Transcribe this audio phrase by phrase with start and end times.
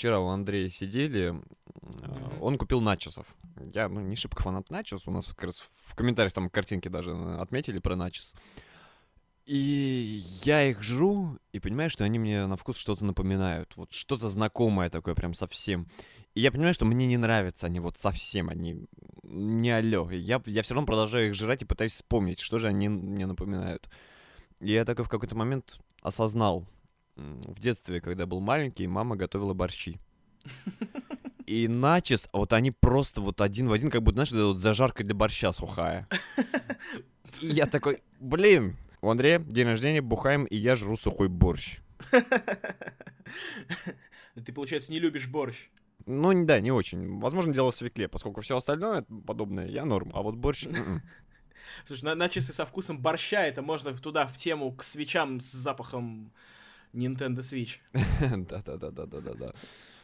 [0.00, 3.26] вчера у Андрея сидели, э, он купил начосов.
[3.74, 7.12] Я, ну, не шибко фанат начос, у нас как раз в комментариях там картинки даже
[7.38, 8.32] отметили про начос.
[9.44, 13.76] И я их жру и понимаю, что они мне на вкус что-то напоминают.
[13.76, 15.86] Вот что-то знакомое такое прям совсем.
[16.32, 18.86] И я понимаю, что мне не нравятся они вот совсем, они
[19.22, 20.08] не алё.
[20.08, 23.90] Я, я все равно продолжаю их жрать и пытаюсь вспомнить, что же они мне напоминают.
[24.60, 26.66] И я такой в какой-то момент осознал,
[27.44, 30.00] в детстве, когда был маленький, мама готовила борщи.
[31.46, 35.02] И начес, а вот они просто вот один в один, как будто, знаешь, вот зажарка
[35.02, 36.06] для борща сухая.
[37.40, 41.80] И я такой, блин, у Андрея день рождения, бухаем, и я жру сухой борщ.
[44.44, 45.70] Ты, получается, не любишь борщ?
[46.06, 47.18] Ну, да, не очень.
[47.18, 50.66] Возможно, дело в свекле, поскольку все остальное подобное я норм, а вот борщ...
[50.66, 51.02] м-м.
[51.86, 56.32] Слушай, на, начисто со вкусом борща, это можно туда в тему к свечам с запахом
[56.92, 57.78] Nintendo Switch.
[58.48, 59.52] Да-да-да-да-да-да.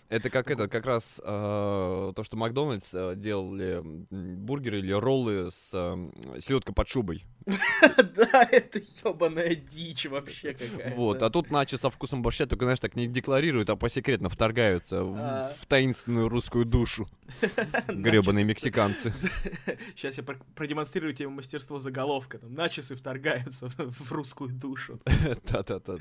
[0.08, 5.70] Это как это, как раз э, то, что Макдональдс э, делали бургеры или роллы с
[5.74, 7.24] э, селедкой под шубой.
[7.46, 12.80] Да, это ебаная дичь вообще какая Вот, а тут начи со вкусом борща только, знаешь,
[12.80, 15.52] так не декларируют, а посекретно вторгаются А.
[15.60, 17.08] в таинственную русскую душу.
[17.88, 19.12] Гребаные мексиканцы.
[19.96, 22.38] Сейчас я про- продемонстрирую тебе мастерство заголовка.
[22.38, 25.00] Там начисы вторгаются в, русскую душу.
[25.48, 25.98] Да-да-да-да.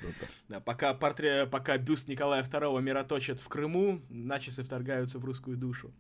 [0.50, 5.94] Да, пока, портре- пока бюст Николая II мироточит в Крыму, начисы вторгаются в русскую душу.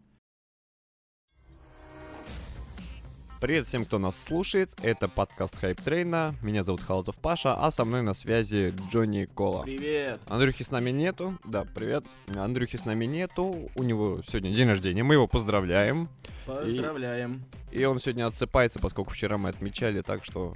[3.41, 4.71] Привет всем, кто нас слушает.
[4.81, 6.33] Это подкаст Хайп Трейна.
[6.41, 9.63] Меня зовут Халатов Паша, а со мной на связи Джонни Кола.
[9.63, 10.19] Привет!
[10.27, 11.37] Андрюхи с нами нету.
[11.43, 12.05] Да, привет.
[12.33, 13.69] Андрюхи с нами нету.
[13.75, 15.03] У него сегодня день рождения.
[15.03, 16.09] Мы его поздравляем.
[16.45, 17.43] Поздравляем.
[17.71, 20.55] И он сегодня отсыпается, поскольку вчера мы отмечали так, что...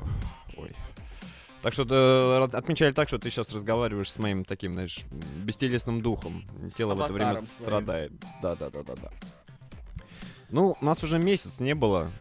[1.61, 4.99] Так что э, отмечали так, что ты сейчас разговариваешь с моим таким, знаешь,
[5.43, 6.45] бестелесным духом.
[6.75, 8.13] Тело в это время страдает.
[8.41, 9.11] Да-да-да-да-да.
[10.51, 12.11] Ну, нас уже месяц не было.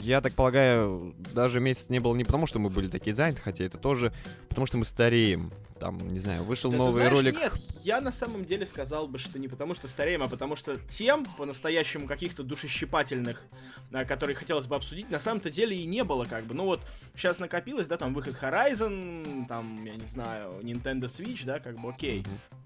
[0.00, 3.64] Я так полагаю, даже месяц не было не потому, что мы были такие заняты, хотя
[3.64, 4.12] это тоже
[4.48, 5.52] потому, что мы стареем.
[5.78, 7.34] Там, не знаю, вышел Да новый знаешь, ролик.
[7.34, 10.76] Нет, я на самом деле сказал бы, что не потому, что стареем, а потому что
[10.88, 13.42] тем, по-настоящему каких-то душещипательных,
[13.90, 16.54] а, которые хотелось бы обсудить, на самом-то деле и не было, как бы.
[16.54, 16.80] Ну вот,
[17.16, 21.88] сейчас накопилось, да, там выход Horizon, там, я не знаю, Nintendo Switch, да, как бы
[21.88, 22.20] окей.
[22.20, 22.61] Мгм.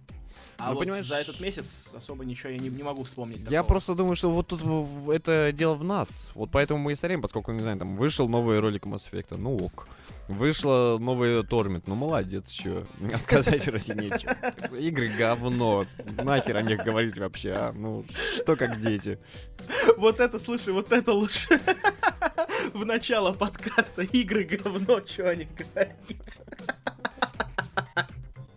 [0.58, 3.40] А Ну, вот понимаешь, за этот месяц особо ничего я не, не могу вспомнить.
[3.50, 3.68] Я такого.
[3.68, 4.62] просто думаю, что вот тут
[5.10, 6.30] это дело в нас.
[6.34, 9.56] Вот поэтому мы и стареем, поскольку, не знаю, там вышел новый ролик Mass Effect, ну
[9.56, 9.88] ок.
[10.28, 12.84] Вышла новый Тормит, ну молодец, чё.
[13.12, 14.34] А сказать вроде нечего.
[14.76, 15.84] Игры говно.
[16.20, 17.72] Нахер о них говорить вообще, а?
[17.72, 19.20] Ну, что как дети.
[19.96, 21.60] Вот это, слушай, вот это лучше.
[22.74, 26.40] В начало подкаста игры говно, что о них говорить.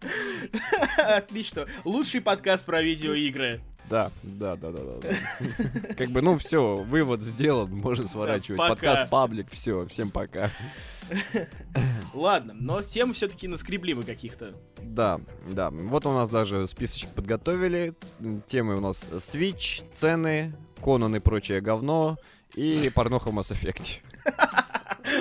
[0.97, 1.65] Отлично.
[1.83, 3.61] Лучший подкаст про видеоигры.
[3.89, 5.93] Да, да, да, да, да.
[5.97, 8.59] Как бы, ну все, вывод сделан, можно сворачивать.
[8.59, 10.51] Подкаст паблик, все, всем пока.
[12.13, 14.53] Ладно, но тем все-таки наскребли мы каких-то.
[14.77, 15.19] Да,
[15.51, 15.71] да.
[15.71, 17.95] Вот у нас даже списочек подготовили.
[18.47, 22.17] Темы у нас Switch, цены, Конан и прочее говно
[22.55, 24.01] и порноха в Mass Effect.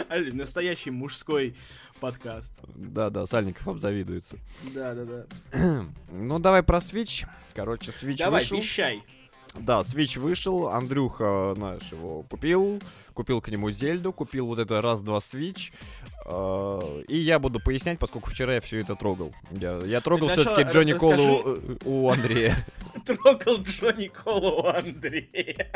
[0.09, 1.55] Али, Настоящий мужской
[2.01, 2.53] подкаст.
[2.75, 4.37] Да-да, Сальников обзавидуется.
[4.75, 5.27] Да-да-да.
[6.11, 7.27] Ну, давай про Switch.
[7.55, 8.59] Короче, Switch Давай, вышел.
[8.59, 9.03] вещай.
[9.61, 12.81] Да, Switch вышел, Андрюха наш его купил,
[13.15, 15.73] купил к нему Зельду, купил вот это раз-два Switch,
[16.27, 19.35] э, и я буду пояснять, поскольку вчера я все это трогал.
[19.51, 22.57] Я, я трогал все-таки Джонни расскажи- Колу э, у Андрея.
[23.07, 25.71] Трогал Джонни Колу у Андрея.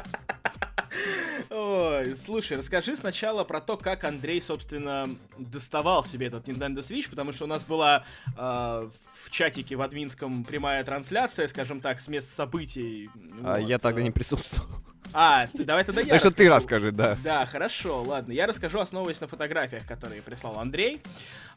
[1.51, 5.07] Ой, слушай, расскажи сначала про то, как Андрей, собственно,
[5.39, 8.05] доставал себе этот Nintendo Switch, потому что у нас была
[8.37, 8.89] э,
[9.25, 13.11] в чатике в админском прямая трансляция, скажем так, с мест событий.
[13.45, 14.05] А Вот, я тогда э.
[14.05, 14.83] не присутствовал.
[15.13, 17.17] А, давай тогда я Так что ты расскажи, да.
[17.23, 18.33] Да, хорошо, ладно.
[18.33, 21.03] Я расскажу, основываясь на фотографиях, которые прислал Андрей.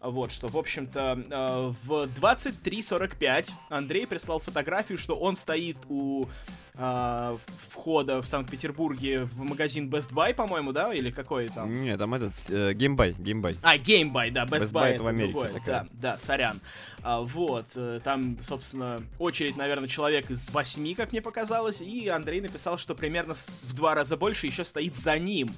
[0.02, 6.26] Вот, что, в общем-то, э, в 23.45 Андрей прислал фотографию, что он стоит у
[6.76, 7.38] э,
[7.70, 10.94] входа в Санкт-Петербурге в магазин Best Buy, по-моему, да?
[10.94, 11.82] Или какой там?
[11.82, 13.56] Не, там этот, э, GameBuy, GameBuy.
[13.64, 15.50] А, GameBuy, да, Best, Best Buy, Buy это в Америке другое.
[15.50, 15.88] такая.
[15.94, 16.60] Да, да, сорян.
[17.02, 17.66] А, вот,
[18.04, 23.35] там, собственно, очередь, наверное, человек из восьми, как мне показалось, и Андрей написал, что примерно
[23.36, 25.50] в два раза больше еще стоит за ним.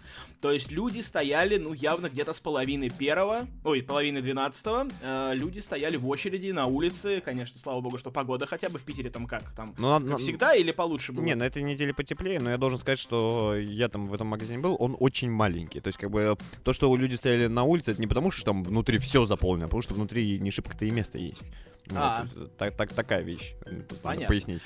[0.42, 5.60] То есть люди стояли, ну, явно где-то с половины первого, ой, половины двенадцатого, э, люди
[5.60, 9.26] стояли в очереди на улице, конечно, слава богу, что погода хотя бы в Питере там
[9.26, 11.24] как, там, Ну, как на- всегда или получше было?
[11.24, 14.60] Не, на этой неделе потеплее, но я должен сказать, что я там в этом магазине
[14.60, 15.80] был, он очень маленький.
[15.80, 18.64] То есть, как бы, то, что люди стояли на улице, это не потому, что там
[18.64, 21.42] внутри все заполнено, а потому что внутри не шибко-то и место есть.
[21.88, 22.28] Вот, А.
[22.36, 23.54] есть, так, так, такая вещь.
[23.64, 24.28] Тут надо Понятно.
[24.28, 24.62] пояснить.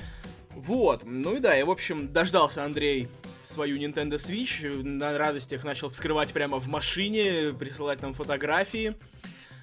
[0.55, 3.07] Вот, ну и да, и в общем дождался Андрей
[3.43, 8.95] свою Nintendo Switch, на радостях начал вскрывать прямо в машине, присылать нам фотографии.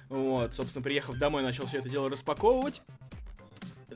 [0.09, 2.81] Вот, собственно, приехав домой, начал все это дело распаковывать.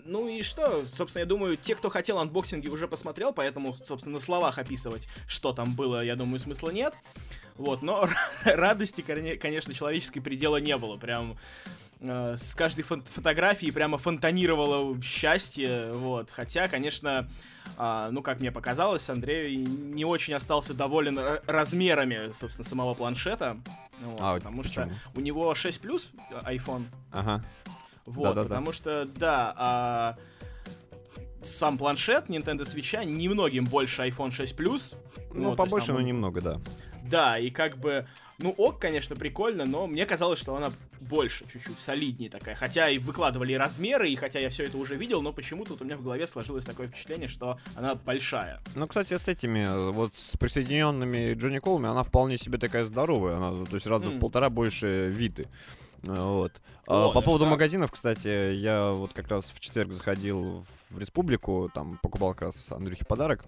[0.05, 4.21] Ну и что, собственно, я думаю, те, кто хотел анбоксинги, уже посмотрел, поэтому, собственно, на
[4.21, 6.93] словах описывать, что там было, я думаю, смысла нет.
[7.57, 8.07] Вот, но
[8.45, 10.97] радости, коне- конечно, человеческой предела не было.
[10.97, 11.37] Прям
[12.01, 16.29] э, с каждой фотографии прямо фонтанировало счастье, вот.
[16.31, 17.29] Хотя, конечно,
[17.77, 23.57] а, ну, как мне показалось, Андрей не очень остался доволен ра- размерами, собственно, самого планшета.
[24.01, 24.97] Вот, А, потому что почему?
[25.15, 26.09] у него 6 плюс
[26.41, 26.85] iPhone.
[27.11, 27.43] Ага.
[28.05, 28.49] Вот, Да-да-да.
[28.49, 30.17] потому что, да, а,
[31.45, 34.95] сам планшет Nintendo Switch немногим больше iPhone 6 Plus.
[35.33, 36.59] Ну, Вот, есть побольше, там но немного, да.
[37.03, 38.07] Да, и как бы,
[38.39, 40.71] ну, ок, конечно, прикольно, но мне казалось, что она
[41.01, 42.55] больше чуть-чуть, солиднее такая.
[42.55, 45.85] Хотя и выкладывали размеры, и хотя я все это уже видел, но почему-то вот у
[45.85, 48.61] меня в голове сложилось такое впечатление, что она большая.
[48.75, 53.35] Ну, кстати, с этими, вот с присоединенными Джонни Колами, она вполне себе такая здоровая.
[53.35, 54.19] Она, то есть раза в М.
[54.19, 55.47] полтора больше Виты.
[56.03, 56.61] Э, Вот.
[56.87, 57.51] А, О, По поводу так?
[57.51, 62.71] магазинов, кстати, я вот как раз в четверг заходил в Республику, там покупал как раз
[62.71, 63.45] Андрюхе подарок.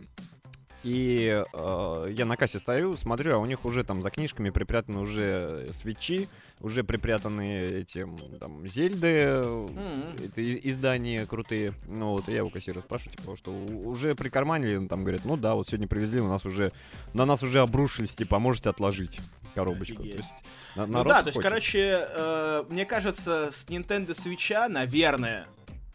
[0.86, 5.00] И э, я на кассе стою, смотрю, а у них уже там за книжками припрятаны
[5.00, 6.28] уже свечи,
[6.62, 8.08] уже припрятаны эти
[8.40, 9.08] там зельды,
[9.44, 10.16] М.
[10.24, 11.74] это издания крутые.
[11.88, 15.38] Ну вот, и я у кассира спрашиваю, типа, что уже прикарманили, Ну, там говорят, ну
[15.38, 16.72] да, вот сегодня привезли, у нас уже,
[17.14, 19.20] на нас уже обрушились, типа, можете отложить
[19.56, 20.04] коробочку.
[20.04, 20.18] Офигеть.
[20.18, 20.34] То есть,
[20.76, 21.50] на- Ну да, то есть, хочет.
[21.50, 25.48] короче, э, мне кажется, с Nintendo Switch, наверное,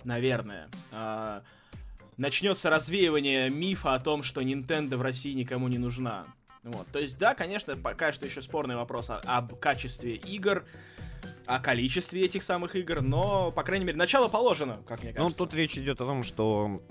[0.03, 1.41] наверное, э,
[2.25, 6.26] начнется развеивание мифа о том, что Nintendo в России никому не нужна.
[6.62, 6.87] Вот.
[6.88, 10.64] То есть, да, конечно, пока что еще спорный вопрос о- об качестве игр,
[11.46, 15.38] о количестве этих самых игр, но, по крайней мере, начало положено, как мне Ну, кажется.
[15.38, 16.82] тут речь идет о том, что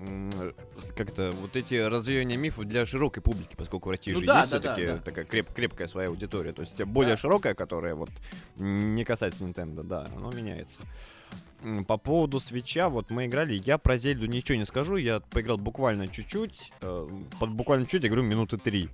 [0.98, 4.52] как-то вот эти развеяния мифов для широкой публики, поскольку в России Ну же да, есть
[4.52, 5.04] да, да, все-таки да.
[5.04, 6.54] такая креп- крепкая своя аудитория.
[6.54, 7.22] То есть более Да.
[7.22, 8.10] широкая, которая вот
[8.56, 10.82] не касается Nintendo, да, оно меняется.
[11.88, 16.08] По поводу свеча, вот мы играли, я про Зельду ничего не скажу, я поиграл буквально
[16.08, 17.08] чуть-чуть, э,
[17.40, 18.90] под буквально чуть, я говорю, минуты три.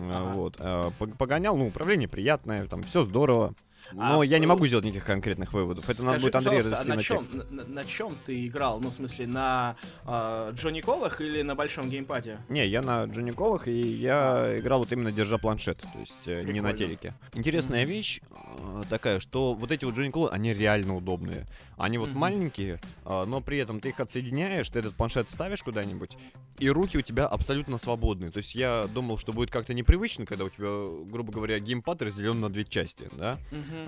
[0.00, 0.34] Ага.
[0.34, 0.56] Вот.
[0.58, 3.54] э, пог- Погонял, ну, управление приятное, там все здорово.
[3.92, 5.88] Но А, я не могу сделать никаких конкретных выводов.
[5.88, 7.50] Это надо будет Андрею пожалуйста, а развести на на чем, текст.
[7.50, 8.78] на, на- чем ты играл?
[8.78, 12.40] Ну, в смысле, на э, Джонни Колах или на большом геймпаде?
[12.50, 16.42] Не, я на Джонни Колах, и я играл вот именно держа планшет, то есть э,
[16.42, 16.76] не на Прикольно.
[16.76, 17.14] телеке.
[17.32, 18.20] Интересная вещь
[18.58, 21.46] э, такая, что вот эти вот Джонни Колы, они реально удобные.
[21.80, 22.18] Они вот Мгм.
[22.18, 26.16] маленькие, э, но при этом ты их отсоединяешь, ты этот планшет ставишь куда-нибудь,
[26.58, 28.30] и руки у тебя абсолютно свободные.
[28.30, 30.68] То есть я думал, что будет как-то непривычно, когда у тебя,
[31.10, 33.38] грубо говоря, геймпад разделен на две части, да?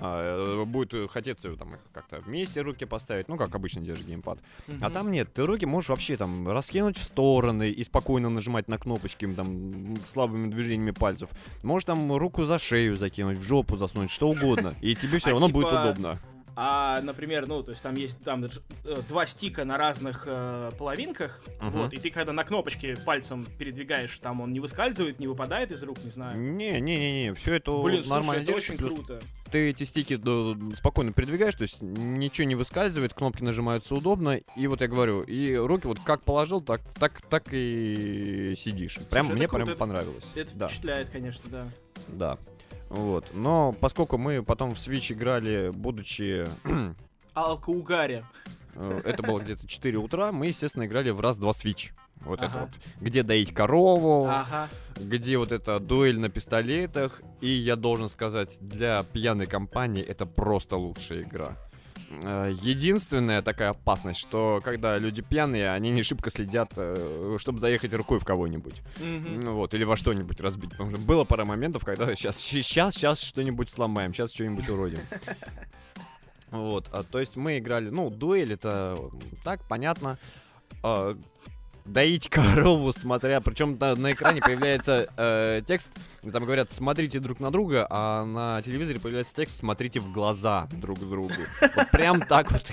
[0.01, 4.39] А, э, будет хотеться там их как-то вместе руки поставить, ну как обычно держишь геймпад.
[4.67, 4.91] А Мгм.
[4.91, 9.27] там нет, ты руки можешь вообще там раскинуть в стороны и спокойно нажимать на кнопочки
[9.27, 11.29] там слабыми движениями пальцев.
[11.61, 14.73] Можешь там руку за шею закинуть, в жопу засунуть, что угодно.
[14.81, 16.19] И тебе все А равно типа, будет удобно.
[16.55, 18.49] А, например, ну, то есть там есть там э,
[19.07, 21.71] два стика на разных э, половинках, Мгм.
[21.71, 25.81] вот, и ты когда на кнопочке пальцем передвигаешь, там он не выскальзывает, не выпадает из
[25.83, 26.37] рук, не знаю.
[26.39, 29.19] Не-не-не, все это Блин, слушай, нормально это держится, очень плюс круто.
[29.51, 30.19] ты эти стики
[30.75, 35.55] спокойно передвигаешь, то есть ничего не выскальзывает, кнопки нажимаются удобно, и вот я говорю, и
[35.55, 38.99] руки вот как положил, так, так, так и сидишь.
[39.09, 40.23] Прям Слушай, мне это круто, прям это- понравилось.
[40.35, 40.67] Это да.
[40.67, 41.67] впечатляет, конечно, да.
[42.09, 42.37] Да.
[42.93, 43.25] Вот.
[43.33, 46.45] Но поскольку мы потом в Switch играли, будучи...
[47.33, 48.23] Алкаугаре.
[48.75, 51.89] э, это было где-то 4 утра, мы, естественно, играли в раз-два Switch.
[52.21, 52.59] Вот это Ага.
[52.61, 52.69] вот.
[53.01, 54.69] Где доить корову, Ага.
[54.95, 57.21] где вот эта дуэль на пистолетах.
[57.41, 61.57] И я должен сказать, для пьяной компании это просто лучшая игра.
[62.23, 67.93] Э, Единственная такая опасность, что когда люди пьяные, они не шибко следят, э, чтобы заехать
[67.93, 68.81] рукой в кого-нибудь.
[68.99, 70.71] Ну вот, или во что-нибудь разбить.
[70.71, 74.99] Потому что было пара моментов, когда сейчас, сейчас, сейчас что-нибудь сломаем, сейчас что-нибудь уродим.
[76.51, 78.95] Вот, а, то есть мы играли, ну, дуэль это
[79.43, 80.19] так, понятно.
[80.83, 81.17] А,
[81.85, 85.91] доить корову, смотря, причем на, на экране появляется э, текст,
[86.31, 90.99] там говорят, смотрите друг на друга, а на телевизоре появляется текст, смотрите в глаза друг
[90.99, 91.33] другу.
[91.75, 92.63] Вот прям так вот.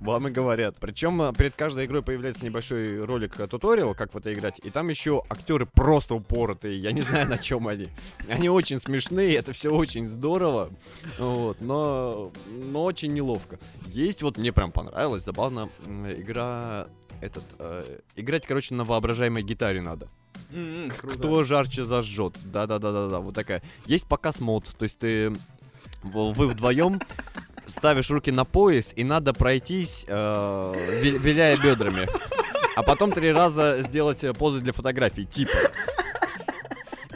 [0.00, 0.76] Вам и говорят.
[0.78, 4.60] Причем перед каждой игрой появляется небольшой ролик э, туториал, как в это играть.
[4.62, 6.78] И там еще актеры просто упоротые.
[6.78, 7.88] Я не знаю, на чем они.
[8.28, 10.70] Они очень смешные, это все очень здорово.
[11.18, 13.58] Вот, но, но очень неловко.
[13.86, 16.88] Есть вот, мне прям понравилось, забавно, игра
[17.22, 20.08] этот э, играть, короче, на воображаемой гитаре надо.
[20.52, 21.16] М-м, круто.
[21.18, 22.36] Кто жарче зажжет.
[22.44, 23.18] Да-да-да-да-да.
[23.20, 23.62] Вот такая.
[23.86, 24.66] Есть показ мод.
[24.76, 25.32] То есть ты
[26.02, 27.00] вы вдвоем
[27.66, 32.08] ставишь руки на пояс, и надо пройтись, э, ви- виляя бедрами.
[32.74, 35.52] А потом три раза сделать э, позы для фотографий, типа.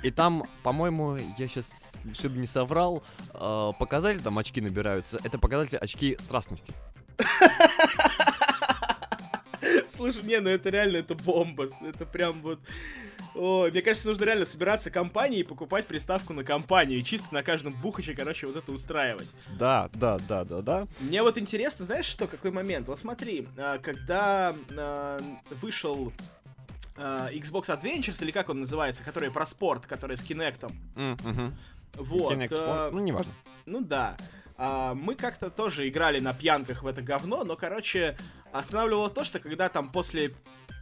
[0.03, 3.03] И там, по-моему, я сейчас, чтобы не соврал,
[3.35, 6.73] э, показатель, там очки набираются, это показатель очки страстности.
[9.89, 11.69] Слушай, не, ну это реально, это бомба.
[11.83, 12.61] Это прям вот...
[13.35, 16.99] Ой, мне кажется, нужно реально собираться компанией и покупать приставку на компанию.
[16.99, 19.31] И чисто на каждом бухаче, короче, вот это устраивать.
[19.59, 20.87] Да, да, да, да, да.
[21.01, 22.89] Мне вот интересно, знаешь что, какой момент?
[22.89, 25.21] Вот смотри, а, когда а,
[25.61, 26.13] вышел
[26.97, 30.73] а, Xbox Adventures, или как он называется, который про спорт, который с Kinect.
[30.95, 31.57] Мгм.
[31.95, 32.33] Вот.
[32.33, 33.33] Kinect Sport, ну, неважно.
[33.67, 34.17] Ну да.
[34.59, 38.17] А, мы как-то тоже играли на пьянках в это говно, но, короче,
[38.53, 40.33] останавливало то, что когда там после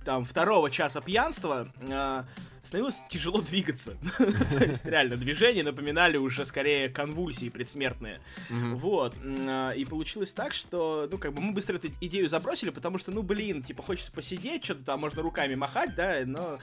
[0.05, 2.27] там второго часа пьянства а,
[2.63, 3.97] становилось тяжело двигаться.
[4.19, 8.21] То есть реально движения напоминали уже скорее конвульсии предсмертные.
[8.51, 9.15] Вот.
[9.49, 13.11] а, И получилось так, что, ну, как бы мы быстро эту идею забросили, потому что,
[13.13, 16.59] ну, блин, типа, хочется посидеть, что-то там можно руками махать, да, но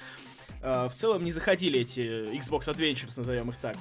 [0.62, 2.00] а, в целом не заходили эти
[2.36, 3.76] Xbox Adventures, назовем их так.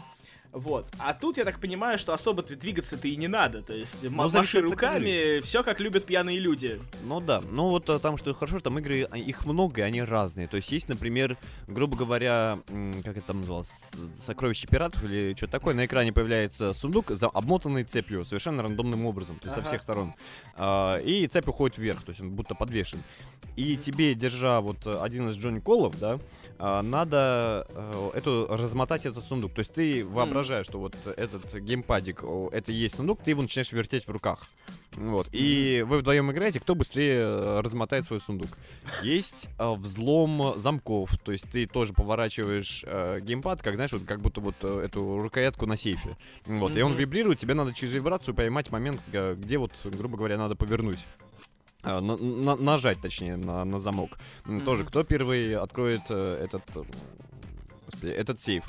[0.53, 0.89] Вот.
[0.99, 3.63] А тут я так понимаю, что особо двигаться-то и не надо.
[3.63, 6.81] То есть зависит маши руками, все как любят пьяные люди.
[7.05, 10.03] Ну да, ну вот а, там что хорошо, там игры, а, их много, и они
[10.03, 10.49] разные.
[10.49, 11.37] То есть есть, например,
[11.69, 12.59] грубо говоря,
[13.05, 13.71] как это там называлось,
[14.21, 19.39] сокровище пиратов или что такое, на экране появляется сундук, за- обмотанный цепью, совершенно рандомным образом,
[19.39, 19.65] то есть Ага.
[19.67, 20.15] со всех сторон.
[20.57, 22.99] А, и цепь уходит вверх, то есть он будто подвешен.
[23.57, 26.19] И тебе, держа вот э, один из Джонни Колов, да,
[26.59, 29.53] а, надо э, эту размотать этот сундук.
[29.55, 33.73] То есть ты воображаешь, что вот этот геймпадик, это и есть сундук, ты его начинаешь
[33.73, 34.41] вертеть в руках.
[34.93, 35.29] Вот.
[35.33, 38.49] И вы вдвоем играете, кто быстрее э, размотает свой сундук.
[39.03, 41.17] Есть э, взлом замков.
[41.19, 45.19] То есть ты тоже поворачиваешь э, геймпад, как знаешь, вот как будто вот э, эту
[45.21, 46.17] рукоятку на сейфе.
[46.47, 46.77] Вот.
[46.77, 50.99] И он вибрирует, тебе надо через вибрацию поймать момент, где вот, грубо говоря, надо повернуть.
[51.83, 54.19] А, на- на- нажать, точнее, на, на замок.
[54.45, 54.65] Мгм.
[54.65, 56.83] Тоже, кто первый откроет э, этот, э,
[57.87, 58.65] господи, этот сейф.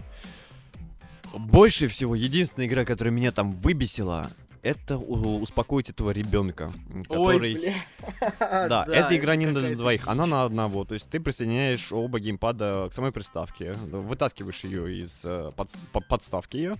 [1.33, 4.29] Больше всего, единственная игра, которая меня там выбесила,
[4.61, 6.71] это успокоить этого ребенка,
[7.07, 7.55] который...
[7.55, 7.75] Ой, бля.
[8.69, 10.85] Да, эта игра не на двоих, она на одного.
[10.85, 16.01] То есть ты присоединяешь оба геймпада к самой приставке, вытаскиваешь ее из э, подс- по-
[16.01, 16.75] подставки ее.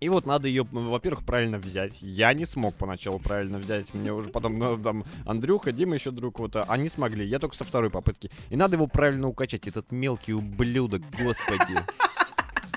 [0.00, 2.00] И вот надо ее, во-первых, правильно взять.
[2.00, 3.92] Я не смог поначалу правильно взять.
[3.92, 7.26] Мне уже потом, ну, там, Андрюха, Дима еще друг, вот, а, они смогли.
[7.26, 8.30] Я только со второй попытки.
[8.48, 9.66] И надо его правильно укачать.
[9.68, 11.76] Этот мелкий ублюдок, господи.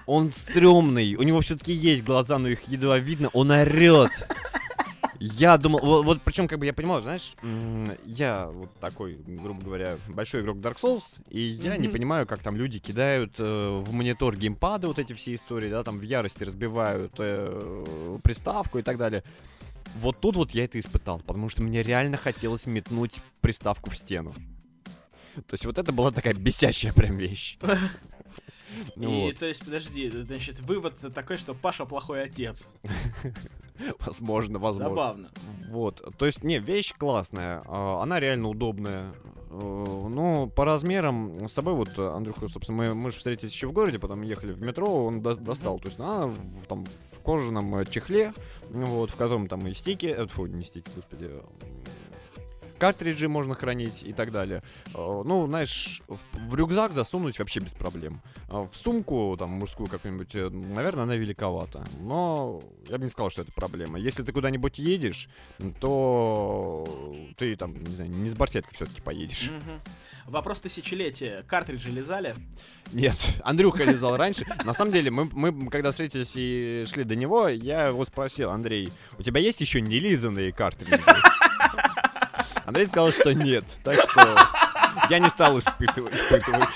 [0.06, 1.16] Он стрёмный.
[1.16, 3.30] У него все-таки есть глаза, но их едва видно.
[3.34, 4.12] Он орет.
[5.20, 7.36] Я думал, вот, вот причем, как бы я понимал, знаешь,
[8.06, 11.94] я вот такой, грубо говоря, большой игрок Dark Souls, и я не Мгм.
[11.94, 15.98] понимаю, как там люди кидают э, в монитор геймпады, вот эти все истории, да, там
[16.00, 17.86] в ярости разбивают э,
[18.22, 19.24] приставку и так далее.
[19.96, 24.34] Вот тут вот я это испытал, потому что мне реально хотелось метнуть приставку в стену.
[25.36, 27.58] То есть вот это была такая бесящая прям вещь.
[28.96, 32.70] И, вот, то есть, подожди, значит, вывод такой, что Паша плохой отец.
[34.00, 34.90] возможно, возможно.
[34.90, 35.32] Забавно.
[35.70, 39.14] Вот, то есть, не, вещь классная, а, она реально удобная.
[39.50, 43.72] Э, Ну, по размерам, с собой вот, Андрюха, собственно, мы, мы же встретились еще в
[43.72, 47.86] городе, потом ехали в метро, он до- достал, то есть она в, там, в кожаном
[47.86, 48.34] чехле,
[48.70, 51.30] вот, в котором там и стики, э, фу, не стики, господи,
[52.84, 54.62] картриджи можно хранить и так далее.
[54.94, 58.20] Э, Ну, знаешь, в, рюкзак засунуть вообще без проблем.
[58.50, 61.86] А в сумку, там, мужскую какую-нибудь, э, наверное, она великовата.
[62.02, 62.60] Но
[62.90, 63.98] я бы не сказал, что это проблема.
[63.98, 65.30] Если ты куда-нибудь едешь,
[65.80, 66.86] то
[67.38, 69.50] ты там, не знаю, не с барсеткой все-таки поедешь.
[69.50, 69.80] Мгм.
[70.26, 71.44] Вопрос тысячелетия.
[71.48, 72.36] Картриджи лизали?
[72.92, 74.46] Нет, Андрюха лизал раньше.
[74.66, 78.92] На самом деле, мы, мы когда встретились и шли до него, я его спросил, Андрей,
[79.18, 81.02] у тебя есть еще нелизанные картриджи?
[82.74, 83.66] Андрей сказал, что нет.
[83.84, 84.36] Так что
[85.08, 86.16] я не стал испытывать.
[86.16, 86.70] испытывать.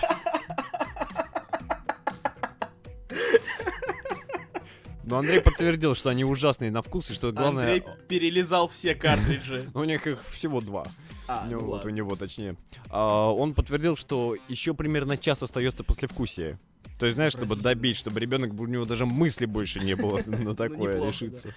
[5.06, 9.72] Но Андрей подтвердил, что они ужасные на вкус, и что главное, Андрей перелизал все картриджи.
[9.74, 10.86] у них их всего два.
[11.28, 12.58] А, Ну, ну вот у него, точнее.
[12.92, 16.60] А, он подтвердил, что еще примерно час остается послевкусие.
[17.00, 20.56] То есть, знаешь, чтобы добить, чтобы ребенок, у него даже мысли больше не было на
[20.56, 21.56] такое решиться.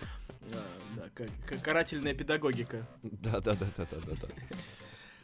[1.26, 2.86] Да, карательная педагогика.
[3.02, 4.28] Да-да-да-да-да-да.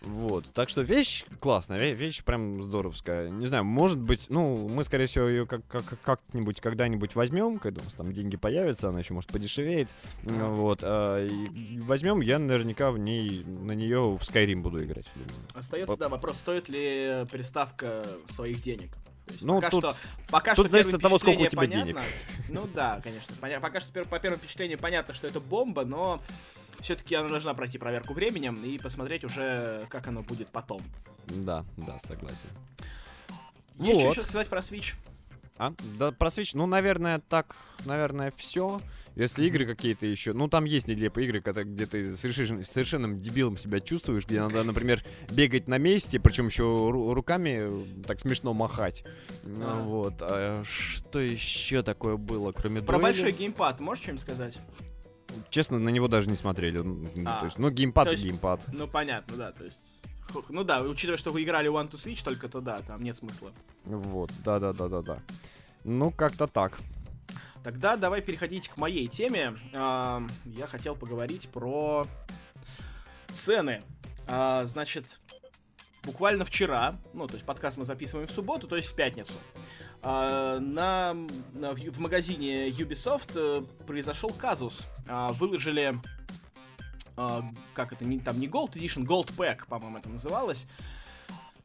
[0.03, 3.29] Вот, так что вещь классная, вещь прям здоровская.
[3.29, 7.81] Не знаю, может быть, ну, мы, скорее всего, ее как- как- как-нибудь когда-нибудь возьмем, когда
[7.81, 9.88] у нас там деньги появятся, она еще, может, подешевеет.
[10.23, 11.26] Вот, а,
[11.81, 15.07] возьмем, я наверняка в ней, на нее в Skyrim буду играть.
[15.15, 15.31] думаю.
[15.55, 15.99] Остается, Вот.
[15.99, 18.91] да, вопрос, стоит ли приставка своих денег.
[19.40, 19.97] Ну, пока тут- что,
[20.28, 22.02] пока тут что зависит от того, сколько у тебя понятно.
[22.49, 23.35] Ну да, конечно.
[23.40, 26.23] поня- Пока что по первому впечатлению понятно, что это бомба, но
[26.80, 30.80] все-таки она должна пройти проверку временем и посмотреть уже, как оно будет потом.
[31.26, 32.49] Да, да, согласен.
[33.78, 34.16] Есть что Вот.
[34.16, 34.95] еще сказать про Switch?
[35.59, 35.73] А?
[35.99, 38.80] Да, про Switch, ну, наверное, так, наверное, все.
[39.16, 43.56] Если игры какие-то еще, ну, там есть нелепые игры, когда, где ты совершенно, совершенным дебилом
[43.56, 48.52] себя чувствуешь, где надо, например, бегать на месте, причем еще ру- руками э, так смешно
[48.52, 49.04] махать.
[49.42, 49.82] Ну, А.
[49.82, 50.14] Вот.
[50.20, 53.02] А что еще такое было, кроме Про дуэли?
[53.02, 54.58] большой геймпад можешь что-нибудь сказать?
[55.49, 56.78] Честно, на него даже не смотрели.
[56.78, 57.40] Ну, А.
[57.40, 58.66] то есть, ну, геймпад То и есть- геймпад.
[58.70, 59.78] Ну понятно, да, то есть...
[60.50, 63.50] Ну да, учитывая, что вы играли One to Switch, только то да, там нет смысла.
[63.85, 65.23] Вот, да-да-да-да-да.
[65.85, 66.76] Ну, как-то так.
[67.66, 69.58] Тогда давай переходить к моей теме.
[69.75, 72.06] А, Я хотел поговорить про
[73.35, 73.82] цены.
[74.28, 75.18] А, Значит,
[76.04, 79.32] буквально вчера, ну, то есть подкаст мы записываем в субботу, то есть в пятницу,
[80.00, 81.14] а, на,
[81.54, 84.87] на- в, магазине Ubisoft э, произошел казус.
[85.30, 85.99] Выложили,
[87.16, 90.68] как это, не, там не Gold Edition, Gold Pack, по-моему, это называлось.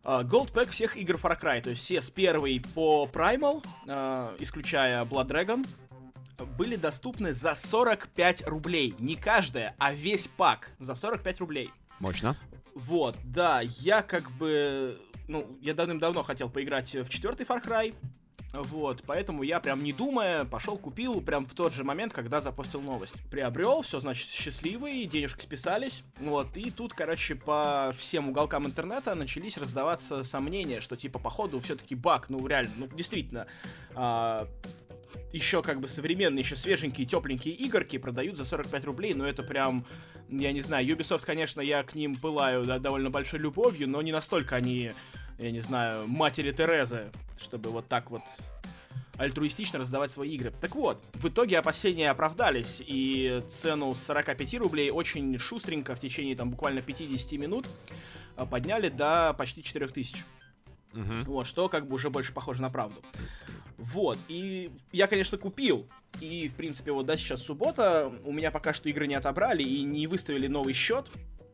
[0.03, 5.05] Gold Pack всех игр Far Cry, то есть все с первой по Primal, а, исключая
[5.05, 5.67] Blood Dragon,
[6.45, 8.95] были доступны за 45 рублей.
[8.99, 11.71] Не каждая, а весь пак за 45 рублей.
[11.99, 12.37] Мощно.
[12.75, 14.99] Вот, да, я как бы...
[15.27, 17.93] Ну, я давным-давно хотел поиграть в четвертый Far Cry.
[18.53, 22.81] Вот, поэтому я прям не думая пошел купил прям в тот же момент, когда запостил
[22.81, 23.15] новость.
[23.29, 26.03] Приобрел, все, значит, счастливый, денежки списались.
[26.19, 31.95] Вот, и тут, короче, по всем уголкам интернета начались раздаваться сомнения, что типа, походу, все-таки
[31.95, 33.47] баг, ну реально, ну действительно,
[33.95, 34.47] а,
[35.31, 39.85] еще как бы современные, еще свеженькие, тепленькие игорки продают за 45 рублей, но это прям,
[40.29, 44.11] я не знаю, Ubisoft, конечно, я к ним пылаю да, довольно большой любовью, но не
[44.11, 44.93] настолько они,
[45.37, 48.21] я не знаю, матери Терезы, чтобы вот так вот
[49.17, 50.51] альтруистично раздавать свои игры.
[50.61, 56.35] Так вот, в итоге опасения оправдались, и цену с 45 рублей очень шустренько в течение
[56.35, 57.67] там буквально 50 минут
[58.35, 60.23] а, подняли до почти 4000.
[60.93, 61.23] Мгм.
[61.25, 63.01] Вот, что как бы уже больше похоже на правду.
[63.81, 65.87] Вот, и я, конечно, купил.
[66.19, 69.81] И, в принципе, вот, да, сейчас суббота, у меня пока что игры не отобрали и
[69.81, 71.07] не выставили новый счет,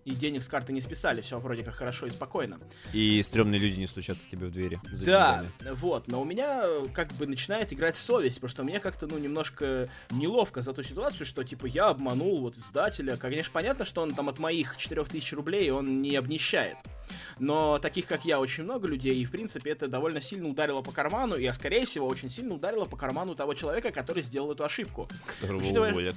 [0.03, 2.59] и денег с карты не списали, все вроде как хорошо и спокойно.
[2.93, 4.79] И стрёмные люди не стучатся тебе в двери.
[4.83, 5.75] Да, деньгами.
[5.75, 9.17] вот, но у меня э, как бы начинает играть совесть, потому что мне как-то, ну,
[9.17, 13.17] немножко неловко за ту ситуацию, что, типа, я обманул вот издателя.
[13.17, 16.77] Конечно, понятно, что он там от моих 4000 рублей он не обнищает.
[17.39, 20.91] Но таких, как я, очень много людей, и, в принципе, это довольно сильно ударило по
[20.91, 24.63] карману, и, а, скорее всего, очень сильно ударило по карману того человека, который сделал эту
[24.63, 25.07] ошибку.
[25.41, 26.15] Которого Учитывая- уволят.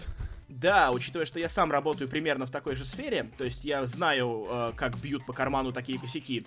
[0.49, 4.49] Да, учитывая, что я сам работаю примерно в такой же сфере, то есть я знаю,
[4.51, 6.45] э, как бьют по карману такие косяки,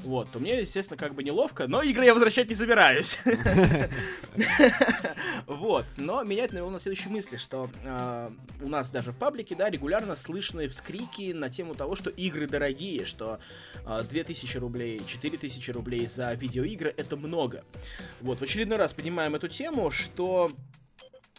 [0.00, 3.18] вот, то мне, естественно, как бы неловко, но игры я возвращать не собираюсь.
[5.46, 8.30] Вот, но меня это навело на следующие мысли, что э,
[8.62, 13.04] у нас даже в паблике, да, регулярно слышны вскрики на тему того, что игры дорогие,
[13.04, 13.38] что
[13.86, 17.64] 2000 рублей, 4000 рублей за видеоигры это много.
[18.20, 20.50] Вот, в очередной раз поднимаем эту тему, что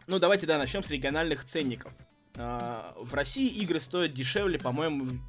[0.08, 1.94] ну, давайте, да, начнем с региональных ценников.
[2.38, 5.20] А, В России игры стоят дешевле, по-моему,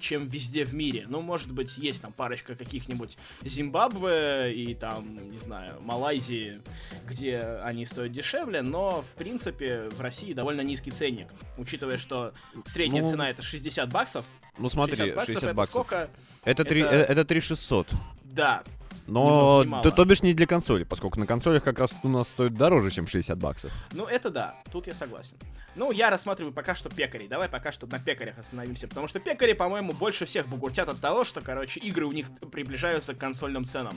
[0.00, 1.06] чем везде в мире.
[1.08, 6.60] Ну, может быть, есть там парочка каких-нибудь Зимбабве и там, не знаю, Малайзии,
[7.06, 11.28] где они стоят дешевле, но, в принципе, в России довольно низкий ценник.
[11.56, 12.32] Учитывая, что
[12.66, 14.24] средняя Ну, цена это 60 баксов.
[14.58, 15.74] Ну смотри, 60 баксов, 60 это баксов.
[15.86, 16.10] сколько?
[16.44, 17.88] Это, три, Это- э, это 3600.
[18.24, 18.62] Да,
[19.06, 21.96] Ни Но много ни то, то бишь не для консоли, поскольку на консолях как раз
[22.02, 23.70] у нас стоит дороже, чем 60 баксов.
[23.92, 25.36] Ну, это да, тут я согласен.
[25.74, 27.28] Ну, я рассматриваю пока что пекарей.
[27.28, 28.88] Давай пока что на пекарях остановимся.
[28.88, 33.14] Потому что пекари, по-моему, больше всех бугуртят от того, что, короче, игры у них приближаются
[33.14, 33.94] к консольным ценам.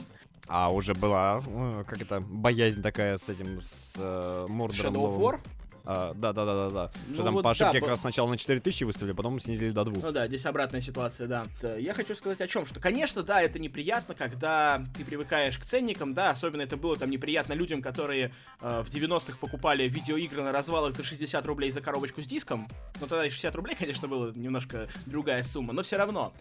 [0.48, 4.92] А уже была, э, как это, боязнь такая с этим, с э, Мордором.
[4.92, 5.20] Shadow of новым.
[5.20, 5.40] War?
[5.84, 6.90] А, да, да, да, да, да.
[7.08, 9.70] Ну что там вот по ошибке да, как раз сначала на 4000 выставили, потом снизили
[9.70, 10.00] до 2.
[10.02, 11.44] Ну да, здесь обратная ситуация, да.
[11.76, 16.14] Я хочу сказать о чем, что, конечно, да, это неприятно, когда ты привыкаешь к ценникам,
[16.14, 20.96] да, особенно это было там неприятно людям, которые э, в 90-х покупали видеоигры на развалах
[20.96, 22.68] за 60 рублей за коробочку с диском.
[23.00, 26.32] Ну тогда и 60 рублей, конечно, было немножко другая сумма, но все равно.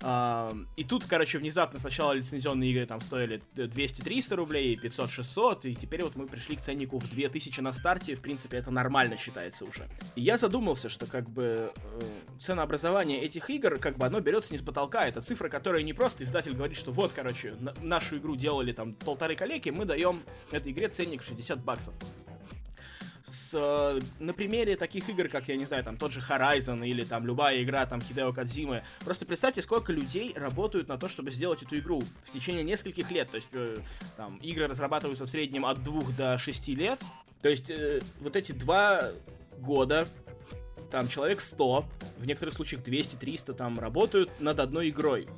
[0.00, 6.14] И тут, короче, внезапно сначала лицензионные игры там стоили 200-300 рублей, 500-600, и теперь вот
[6.14, 9.88] мы пришли к ценнику в 2000 на старте, в принципе, это нормально считается уже.
[10.14, 12.00] И я задумался, что как бы э,
[12.38, 16.22] ценообразование этих игр, как бы оно берется не с потолка, это цифра, которая не просто
[16.22, 20.88] издатель говорит, что вот, короче, нашу игру делали там полторы коллеги, мы даем этой игре
[20.88, 21.94] ценник 60 баксов
[23.30, 27.04] с, э, на примере таких игр, как, я не знаю, там, тот же Horizon или
[27.04, 31.62] там любая игра, там, Хидео Кадзимы, просто представьте, сколько людей работают на то, чтобы сделать
[31.62, 33.76] эту игру в течение нескольких лет, то есть, э,
[34.16, 37.00] там, игры разрабатываются в среднем от двух до шести лет,
[37.42, 39.04] то есть, э, вот эти два
[39.58, 40.06] года
[40.90, 41.84] там человек 100,
[42.18, 45.28] в некоторых случаях 200-300 там работают над одной игрой.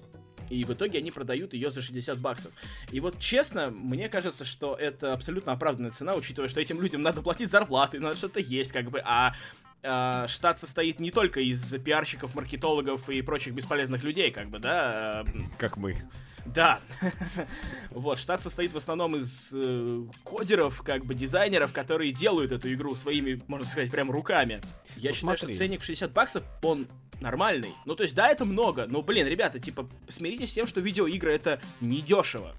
[0.51, 2.53] И в итоге они продают ее за 60 баксов.
[2.91, 7.23] И вот честно, мне кажется, что это абсолютно оправданная цена, учитывая, что этим людям надо
[7.23, 9.35] платить зарплаты, надо что-то есть, как бы, а
[9.83, 15.25] Uh, штат состоит не только из пиарщиков, маркетологов и прочих бесполезных людей, как бы, да.
[15.57, 15.97] Как мы.
[16.45, 16.81] Да.
[17.91, 22.97] вот, штат состоит в основном из э, кодеров, как бы дизайнеров, которые делают эту игру
[22.97, 24.61] своими, можно сказать, прям руками.
[24.97, 25.55] Я ну, считаю, смотри.
[25.55, 26.87] что ценник в 60 баксов, он
[27.21, 27.75] нормальный.
[27.85, 31.33] Ну, то есть, да, это много, но, блин, ребята, типа, смиритесь с тем, что видеоигры
[31.33, 32.55] это недешево.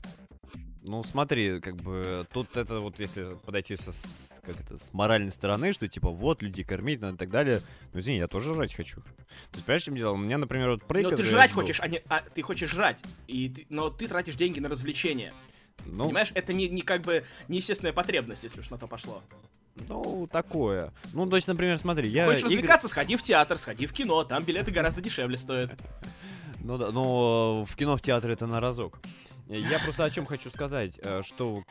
[0.84, 3.91] Ну, смотри, как бы тут это вот если подойти со,
[4.41, 7.62] как это, с моральной стороны, что типа вот людей кормить надо и так далее.
[7.93, 9.02] Ну, извини, я тоже жрать хочу.
[9.02, 9.04] То
[9.54, 10.13] есть, понимаешь, чем дело?
[10.13, 11.12] У меня, например, вот прыгает...
[11.12, 12.97] Но ты жрать хочешь, а, не, а ты хочешь жрать,
[13.28, 15.34] и ты, но ты тратишь деньги на развлечения.
[15.86, 16.06] Ну...
[16.06, 19.21] Понимаешь, это не, не как бы неестественная потребность, если уж на то пошло.
[19.88, 20.93] Ну, такое.
[21.13, 22.25] Ну, то есть, например, смотри, я...
[22.25, 22.49] Хочешь игр...
[22.49, 25.71] развлекаться, сходи в театр, сходи в кино, там билеты гораздо дешевле стоят.
[26.60, 28.99] Ну да, но в кино, в театре это на разок.
[29.47, 31.63] Я просто о чем хочу сказать, э, что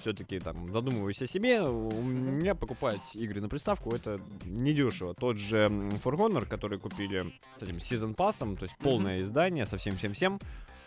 [0.00, 5.14] все-таки там задумываясь о себе, у меня покупать игры на приставку это недешево.
[5.14, 9.76] Тот же For Honor, который купили с этим Season Pass, то есть полное издание со
[9.78, 10.40] всем-всем-всем,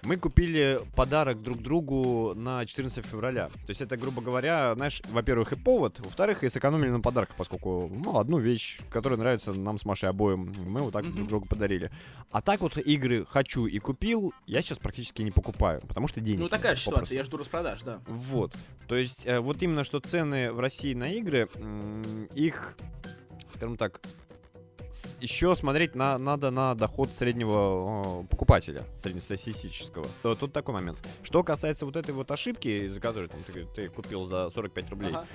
[0.03, 3.47] мы купили подарок друг другу на 14 февраля.
[3.47, 7.89] То есть это, грубо говоря, знаешь, во-первых, и повод, во-вторых, и сэкономили на подарках, поскольку,
[7.91, 11.13] ну, одну вещь, которая нравится нам с Машей обоим, мы вот так mm-hmm.
[11.13, 11.91] друг другу подарили.
[12.31, 16.39] А так вот игры хочу и купил, я сейчас практически не покупаю, потому что денег
[16.39, 18.01] Ну, такая же ситуация, я жду распродаж, да.
[18.07, 18.53] Вот.
[18.87, 21.49] То есть, э, вот именно что цены в России на игры,
[22.33, 22.75] их,
[23.55, 24.01] скажем так,
[25.19, 30.05] еще смотреть на, надо на доход среднего э, покупателя, среднестатистического.
[30.21, 30.97] То, тут такой момент.
[31.23, 35.09] Что касается вот этой вот ошибки, из-за которой там, ты, ты купил за 45 рублей,
[35.09, 35.25] ага.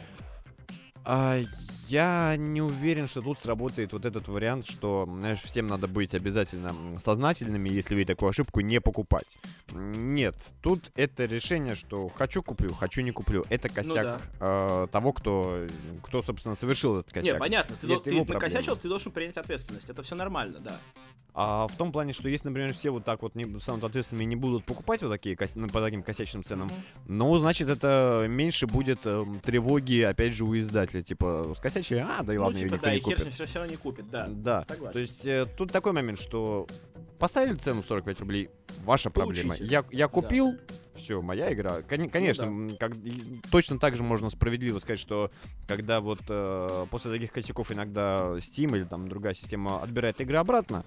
[1.09, 1.41] А,
[1.89, 6.75] я не уверен, что тут сработает вот этот вариант, что, знаешь, всем надо быть обязательно
[7.01, 9.39] сознательными, если вы такую ошибку не покупать.
[9.73, 13.45] Нет, тут это решение, что хочу куплю, хочу не куплю.
[13.51, 14.85] Это косяк ну, да.
[14.85, 15.67] э, того, кто,
[16.03, 17.35] кто, собственно, совершил этот косяк.
[17.35, 17.77] Не, понятно.
[17.81, 19.89] Ты, ты, ты накосячил, ты должен принять ответственность.
[19.89, 20.81] Это все нормально, да.
[21.39, 24.27] А в том плане, что если, например, все вот так вот не, станут ответственными и
[24.27, 27.01] не будут покупать вот такие ну, по таким косячным ценам, mm-hmm.
[27.09, 30.96] ну, значит, это меньше будет э, тревоги, опять же, у издателя.
[31.03, 33.25] Типа, скосячие, а, да и ну, ладно, типа, ее никто да, не купит.
[33.25, 34.27] Да, все, все равно не купит, да.
[34.29, 34.65] Да.
[34.69, 34.93] Согласен.
[34.93, 36.67] То есть э, тут такой момент, что
[37.19, 38.51] поставили цену 45 рублей,
[38.85, 39.47] ваша Получите.
[39.47, 39.71] проблема.
[39.71, 40.75] Я, я купил, да.
[40.97, 41.83] все, моя игра.
[41.83, 42.77] Кон- конечно, ну, да.
[42.77, 42.93] как,
[43.51, 45.31] точно так же можно справедливо сказать, что
[45.67, 50.85] когда вот э, после таких косяков иногда Steam или там другая система отбирает игры обратно,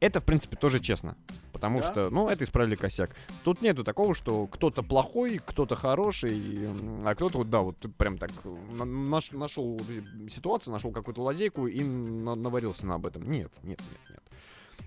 [0.00, 1.16] это, в принципе, тоже честно.
[1.52, 1.90] Потому да?
[1.90, 3.16] что, ну, это исправили косяк.
[3.44, 6.68] Тут нету такого, что кто-то плохой, кто-то хороший,
[7.04, 8.30] а кто-то, вот, да, вот прям так
[8.78, 9.80] наш, нашел
[10.28, 13.30] ситуацию, нашел какую-то лазейку и на наварился на об этом.
[13.30, 14.22] Нет, нет, нет, нет.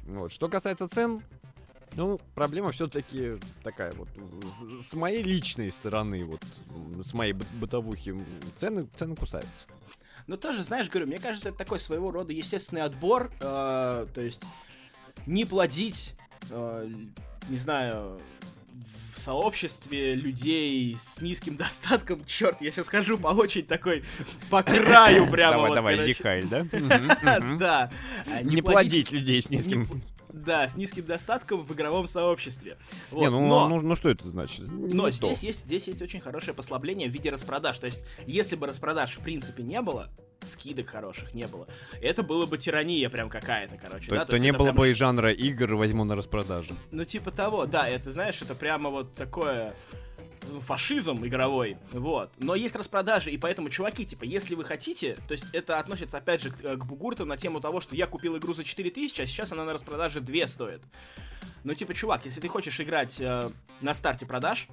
[0.06, 0.32] Вот.
[0.32, 1.22] Что касается цен,
[1.96, 4.10] ну, проблема все-таки такая вот.
[4.82, 6.44] С, моей личной стороны, вот,
[7.02, 8.16] с моей бытовухи,
[8.58, 9.68] цены, цены кусаются.
[10.28, 13.32] Ну, тоже, знаешь, говорю, мне кажется, это такой своего рода естественный отбор.
[13.42, 14.44] Э, то есть
[15.26, 16.16] не плодить,
[16.50, 16.90] э,
[17.50, 18.20] не знаю,
[19.14, 22.24] в сообществе людей с низким достатком.
[22.26, 24.04] Черт, я сейчас хожу по очень такой,
[24.50, 25.74] по краю прямо.
[25.74, 26.66] Давай, давай, Зихайль, да?
[27.60, 27.92] Да.
[28.32, 29.88] А не плодить людей с низким
[30.32, 32.78] да, с низким достатком в игровом сообществе.
[33.12, 33.22] Вот.
[33.22, 34.68] Не, ну, но, ну, ну что это значит?
[34.70, 37.78] Но здесь есть, здесь есть очень хорошее послабление в виде распродаж.
[37.80, 40.10] То есть, если бы распродаж в принципе не было,
[40.46, 41.68] скидок хороших не было,
[42.02, 44.08] это было бы тирания прям какая-то, короче.
[44.10, 44.26] То, да?
[44.26, 46.76] то, то не было бы и жанра игр возьму на распродаже.
[46.92, 49.74] Ну, типа того, да, это, знаешь, это прямо вот такое
[50.62, 52.32] фашизм игровой, вот.
[52.38, 56.42] Но есть распродажи, и поэтому, чуваки, типа, если вы хотите, то есть это относится, опять
[56.42, 59.52] же, к, к Бугурту на тему того, что я купил игру за 4000, а сейчас
[59.52, 60.82] она на распродаже 2 стоит.
[61.64, 63.50] Ну, типа, чувак, если ты хочешь играть э,
[63.82, 64.68] на старте продаж,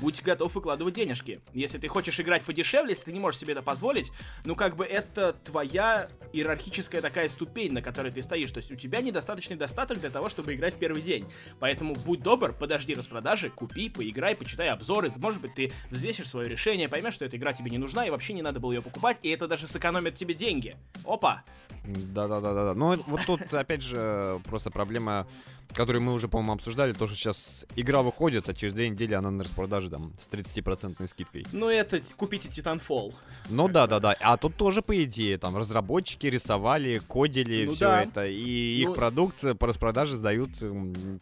[0.00, 1.40] будь готов выкладывать денежки.
[1.52, 4.12] Если ты хочешь играть подешевле, если ты не можешь себе это позволить,
[4.44, 8.50] ну как бы это твоя иерархическая такая ступень, на которой ты стоишь.
[8.52, 11.26] То есть у тебя недостаточный достаток для того, чтобы играть в первый день.
[11.60, 15.10] Поэтому будь добр, подожди распродажи, купи, поиграй, почитай обзоры.
[15.16, 18.32] Может быть, ты взвесишь свое решение, поймешь, что эта игра тебе не нужна, и вообще
[18.32, 20.76] не надо было ее покупать, и это даже сэкономит тебе деньги.
[21.04, 21.44] Опа!
[21.84, 22.74] Да-да-да-да.
[22.74, 25.26] Но вот тут, опять же, просто проблема
[25.74, 29.30] который мы уже, по-моему, обсуждали, то, что сейчас игра выходит, а через две недели она
[29.30, 31.46] на распродаже там с 30% скидкой.
[31.52, 33.14] Ну, это купите Titanfall.
[33.50, 34.16] Ну да, да, да.
[34.20, 38.02] А тут тоже, по идее, там разработчики рисовали, кодили ну, все да.
[38.02, 40.50] это, и ну, их продукт по распродаже сдают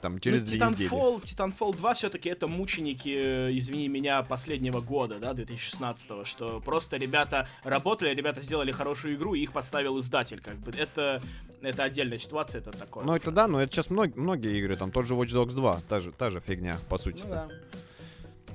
[0.01, 1.23] там через ну, Titanfall, недели.
[1.23, 7.49] Titanfall 2 все-таки это мученики, э, извини меня, последнего года, да, 2016 что просто ребята
[7.65, 10.73] работали, ребята сделали хорошую игру, и их подставил издатель, как бы.
[10.73, 11.21] Это,
[11.63, 13.05] это отдельная ситуация, это такое.
[13.05, 15.81] Ну это да, но это сейчас многие, многие игры, там тот же Watch Dogs 2,
[15.89, 17.23] та же, та же фигня, по сути.
[17.25, 17.49] Ну, да.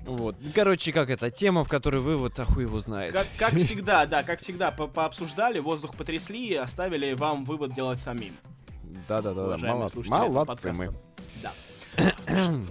[0.05, 0.35] Вот.
[0.53, 3.13] Короче, как это, тема, в которой вывод, а хуй его знает.
[3.13, 7.99] Как, как всегда, да, как всегда, по пообсуждали, воздух потрясли и оставили вам вывод делать
[7.99, 8.35] самим.
[9.07, 10.91] Да-да-да, молодцы, молодцы мы.
[11.41, 11.51] Да.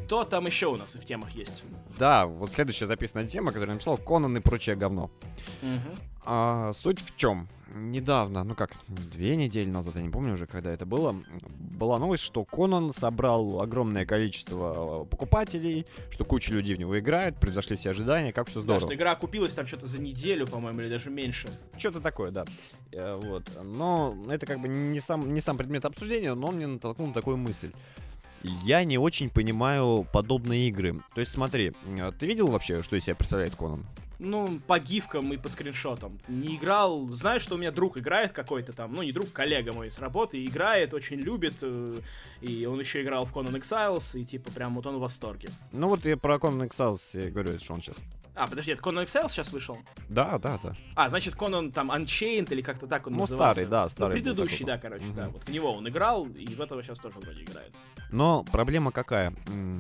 [0.06, 1.64] Что там еще у нас в темах есть?
[1.98, 5.10] Да, вот следующая записанная тема, которую написал, Конан и прочее говно.
[5.62, 5.98] Угу.
[6.26, 7.48] А, суть в чем?
[7.74, 11.20] Недавно, ну как, две недели назад, я не помню уже, когда это было,
[11.78, 17.36] была новость, что Конан собрал огромное количество э, покупателей, что куча людей в него играет,
[17.36, 18.80] произошли все ожидания, как все здорово.
[18.80, 21.48] Да, что игра купилась там что-то за неделю, по-моему, или даже меньше.
[21.76, 22.44] Что-то такое, да.
[22.92, 23.44] Э, вот.
[23.62, 27.14] Но это как бы не сам, не сам предмет обсуждения, но он мне натолкнул на
[27.14, 27.70] такую мысль
[28.62, 31.00] я не очень понимаю подобные игры.
[31.14, 33.86] То есть смотри, э, ты видел вообще, что из себя представляет Конан?
[34.24, 36.18] Ну, по гифкам и по скриншотам.
[36.28, 39.90] Не играл, знаешь, что у меня друг играет какой-то там, ну, не друг, коллега мой
[39.90, 41.96] с работы, играет, очень любит, э,
[42.40, 45.48] и он еще играл в Conan Exiles, и типа прям вот он в восторге.
[45.72, 47.96] Ну вот я про Conan Exiles я говорю, что он сейчас.
[48.36, 49.78] А, подожди, это Conan Exiles сейчас вышел?
[50.08, 50.74] Да, да, да.
[50.96, 53.52] А, значит, Conan там Unchained или как-то так он ну, назывался.
[53.52, 54.16] старый, да, старый.
[54.16, 55.20] Ну, предыдущий, да, короче, угу.
[55.20, 55.28] да.
[55.28, 57.72] Вот в него он играл, и в этого сейчас тоже вроде играет.
[58.10, 59.32] Но проблема какая?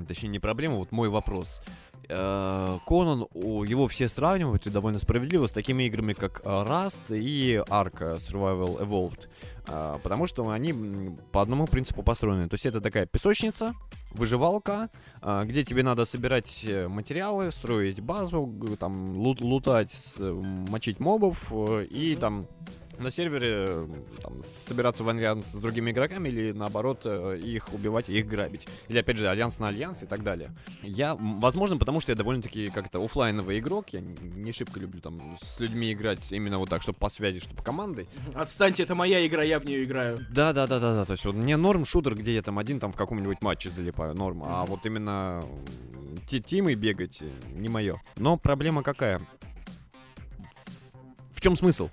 [0.06, 1.62] Точнее, не проблема, вот мой вопрос.
[2.08, 7.56] Э, Конан, его все сравнивают, и довольно справедливо, с такими играми, как э, Rust и
[7.68, 9.28] Ark Survival Evolved.
[9.68, 10.74] Э, потому что они
[11.32, 12.48] по одному принципу построены.
[12.48, 13.74] То есть это такая песочница,
[14.12, 14.90] выживалка,
[15.42, 21.52] где тебе надо собирать материалы, строить базу, там лут лутать, мочить мобов
[21.90, 22.46] и там
[22.98, 23.86] на сервере
[24.22, 28.66] там, собираться в альянс с другими игроками или наоборот э, их убивать и их грабить.
[28.88, 30.50] Или опять же альянс на альянс и так далее.
[30.82, 35.60] Я, возможно, потому что я довольно-таки как-то офлайновый игрок, я не шибко люблю там с
[35.60, 38.08] людьми играть именно вот так, чтобы по связи, чтобы командой.
[38.34, 40.18] Отстаньте, это моя игра, я в нее играю.
[40.30, 41.04] Да, да, да, да, да.
[41.04, 44.14] То есть вот мне норм шутер, где я там один там в каком-нибудь матче залипаю,
[44.14, 44.42] норм.
[44.42, 44.48] Mm-hmm.
[44.48, 45.42] А вот именно
[46.26, 48.00] тимой бегать не мое.
[48.16, 49.20] Но проблема какая?
[51.32, 51.90] В чем смысл?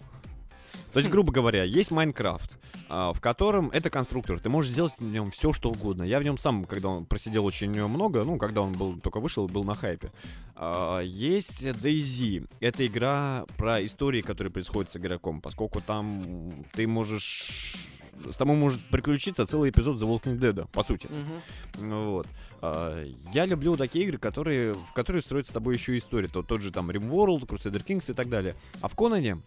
[0.91, 2.57] То есть, грубо говоря, есть Майнкрафт,
[2.89, 4.39] в котором это конструктор.
[4.39, 6.03] Ты можешь сделать в нем все, что угодно.
[6.03, 9.47] Я в нем сам, когда он просидел очень много, ну, когда он был только вышел,
[9.47, 10.11] был на хайпе.
[10.55, 12.47] А, есть DayZ.
[12.59, 17.87] Это игра про истории, которые происходят с игроком, поскольку там ты можешь
[18.29, 21.07] с тобой может приключиться целый эпизод The Walking Dead, по сути.
[21.07, 22.11] Uh-huh.
[22.11, 22.27] Вот.
[22.61, 26.27] А, я люблю такие игры, которые, в которые строят с тобой еще история.
[26.27, 28.55] То, тот же там RimWorld, Crusader Kings и так далее.
[28.81, 29.41] А в Конане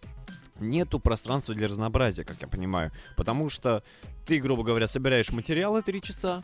[0.59, 2.91] нету пространства для разнообразия, как я понимаю.
[3.15, 3.83] Потому что
[4.25, 6.43] ты, грубо говоря, собираешь материалы 3 часа,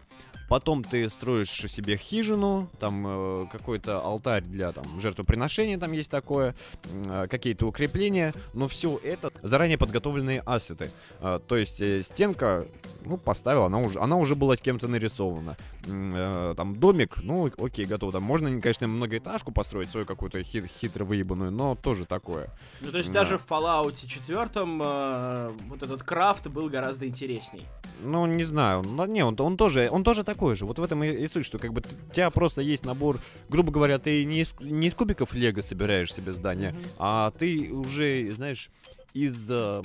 [0.51, 6.55] Потом ты строишь себе хижину, там э, какой-то алтарь для там жертвоприношения там есть такое,
[6.93, 10.91] э, какие-то укрепления, но все это заранее подготовленные ассеты.
[11.21, 12.67] Э, то есть э, стенка,
[13.05, 15.55] ну, поставила, она уже, она уже была кем-то нарисована.
[15.87, 18.11] Э, там домик, ну, окей, готово.
[18.11, 22.49] Там можно, конечно, многоэтажку построить, свою какую-то хит, хитро выебанную, но тоже такое.
[22.81, 23.21] Ну, то есть да.
[23.21, 27.65] даже в Fallout 4 э, вот этот крафт был гораздо интересней.
[28.01, 28.83] Ну, не знаю.
[28.83, 30.65] Ну, не, он, он тоже, он тоже такой же.
[30.65, 33.71] Вот в этом и, и суть, что как бы у тебя просто есть набор, грубо
[33.71, 36.95] говоря, ты не из, не из кубиков Лего собираешь себе здание, mm-hmm.
[36.99, 38.69] а ты уже, знаешь,
[39.13, 39.81] из э,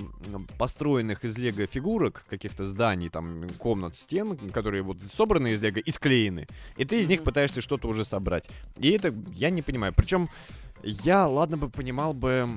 [0.58, 5.90] построенных из лего фигурок каких-то зданий, там, комнат, стен, которые вот собраны из лего и
[5.90, 8.48] склеены, и ты из них пытаешься что-то уже собрать.
[8.76, 9.92] И это я не понимаю.
[9.96, 10.28] Причем
[10.82, 12.48] я, ладно бы, понимал бы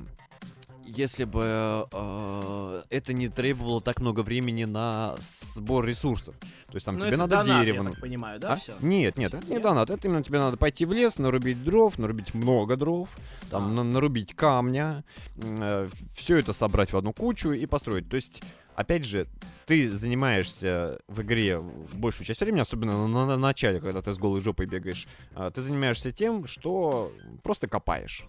[0.96, 5.16] если бы э, это не требовало так много времени на
[5.56, 6.36] сбор ресурсов.
[6.68, 7.84] То есть там Но ну, тебе надо донат, дерево.
[7.84, 8.56] Я так понимаю, да, а?
[8.56, 8.76] все?
[8.82, 9.90] Нет, нет, это не донат.
[9.90, 13.16] Это именно тебе надо пойти в лес, нарубить дров, нарубить много дров,
[13.50, 13.84] там а.
[13.84, 15.04] нарубить камня,
[15.38, 18.10] э, все это собрать в одну кучу и построить.
[18.10, 18.42] То есть
[18.76, 19.28] опять же,
[19.66, 21.60] ты занимаешься в игре
[21.94, 25.62] большую часть времени, особенно на, на начале, когда ты с голой жопой бегаешь, а, ты
[25.62, 27.12] занимаешься тем, что
[27.44, 28.26] просто копаешь.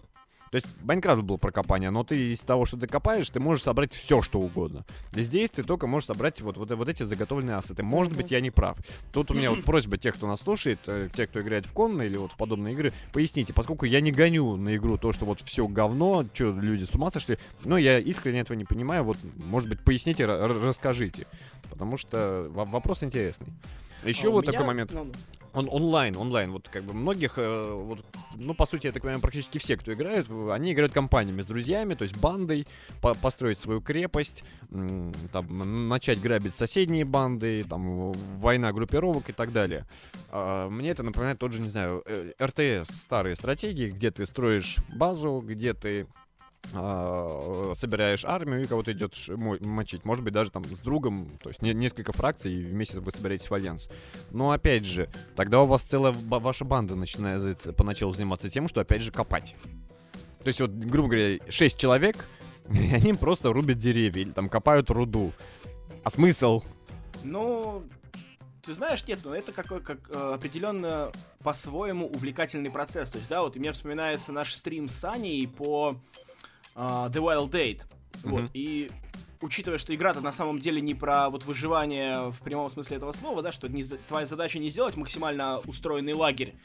[0.51, 3.63] То есть Майнкрафт был про копание, но ты из того, что ты копаешь, ты можешь
[3.63, 4.85] собрать все, что угодно.
[5.13, 7.83] Здесь ты только можешь собрать вот, вот, вот эти заготовленные ассеты.
[7.83, 8.77] Может быть, я не прав.
[9.13, 12.01] Тут у меня вот просьба тех, кто нас слушает, э, тех, кто играет в конно
[12.01, 15.39] или вот в подобные игры, поясните, поскольку я не гоню на игру то, что вот
[15.39, 19.69] все говно, что люди с ума сошли, но я искренне этого не понимаю, вот, может
[19.69, 21.27] быть, поясните, расскажите,
[21.69, 23.47] потому что вопрос интересный.
[24.03, 24.51] Еще а вот меня...
[24.51, 24.91] такой момент.
[24.93, 25.11] Ну,
[25.53, 29.21] он онлайн, онлайн, вот как бы многих, э, вот, ну, по сути, я так понимаю,
[29.21, 32.67] практически все, кто играют, они играют компаниями с друзьями, то есть бандой,
[33.01, 34.43] по построить свою крепость,
[35.31, 39.85] там, начать грабить соседние банды, там, война группировок и так далее.
[40.29, 44.77] А, мне это напоминает тот же, не знаю, э, РТС, старые стратегии, где ты строишь
[44.95, 46.07] базу, где ты
[46.69, 50.05] собираешь армию и кого-то идешь мочить.
[50.05, 53.49] Может быть, даже там с другом, то есть не, несколько фракций, и вместе вы собираетесь
[53.49, 53.89] в альянс.
[54.29, 59.01] Но опять же, тогда у вас целая ваша банда начинает поначалу заниматься тем, что опять
[59.01, 59.55] же копать.
[60.43, 62.25] То есть вот, грубо говоря, 6 человек,
[62.69, 65.33] и они просто рубят деревья или там копают руду.
[66.03, 66.63] А смысл?
[67.23, 67.83] Ну,
[68.63, 71.11] ты знаешь, нет, ну это какой, как э, определенно
[71.43, 73.09] по-своему увлекательный процесс.
[73.09, 75.95] То есть, да, вот меня вспоминается наш стрим с Саней по
[76.75, 77.81] The Wild Date.
[78.23, 78.29] Mm-hmm.
[78.29, 78.89] Вот, и
[79.41, 83.41] учитывая, что игра-то на самом деле не про вот выживание в прямом смысле этого слова,
[83.41, 86.55] да, что не, твоя задача не сделать максимально устроенный лагерь,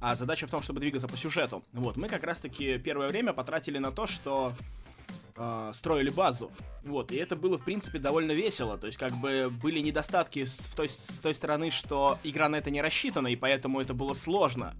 [0.00, 1.64] а задача в том, чтобы двигаться по сюжету.
[1.72, 4.52] Вот, мы как раз-таки первое время потратили на то, что
[5.36, 6.50] э, строили базу.
[6.84, 8.78] Вот, и это было, в принципе, довольно весело.
[8.78, 12.70] То есть, как бы, были недостатки в той, с той стороны, что игра на это
[12.70, 14.74] не рассчитана, и поэтому это было сложно.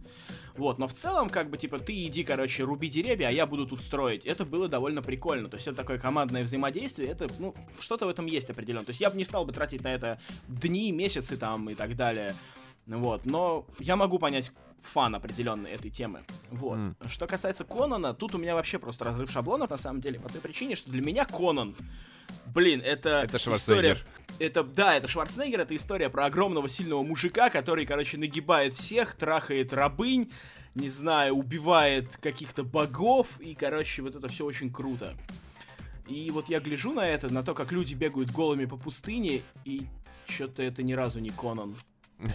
[0.57, 3.67] Вот, но в целом, как бы, типа, ты иди, короче, руби деревья, а я буду
[3.67, 4.25] тут строить.
[4.25, 5.49] Это было довольно прикольно.
[5.49, 8.85] То есть, это такое командное взаимодействие, это, ну, что-то в этом есть определенно.
[8.85, 11.97] То есть, я бы не стал бы тратить на это дни, месяцы там и так
[11.97, 12.35] далее.
[12.87, 16.25] Вот, но я могу понять фан определенный этой темы.
[16.51, 16.79] Вот.
[16.79, 17.09] Mm.
[17.09, 20.41] Что касается Конана, тут у меня вообще просто разрыв шаблонов, на самом деле, по той
[20.41, 21.75] причине, что для меня Конан,
[22.47, 23.99] блин, это, это история...
[24.39, 29.73] Это, да, это Шварценеггер, это история про огромного сильного мужика, который, короче, нагибает всех, трахает
[29.73, 30.31] рабынь,
[30.75, 35.17] не знаю, убивает каких-то богов, и, короче, вот это все очень круто.
[36.07, 39.87] И вот я гляжу на это, на то, как люди бегают голыми по пустыне, и
[40.29, 41.77] что-то это ни разу не Конан.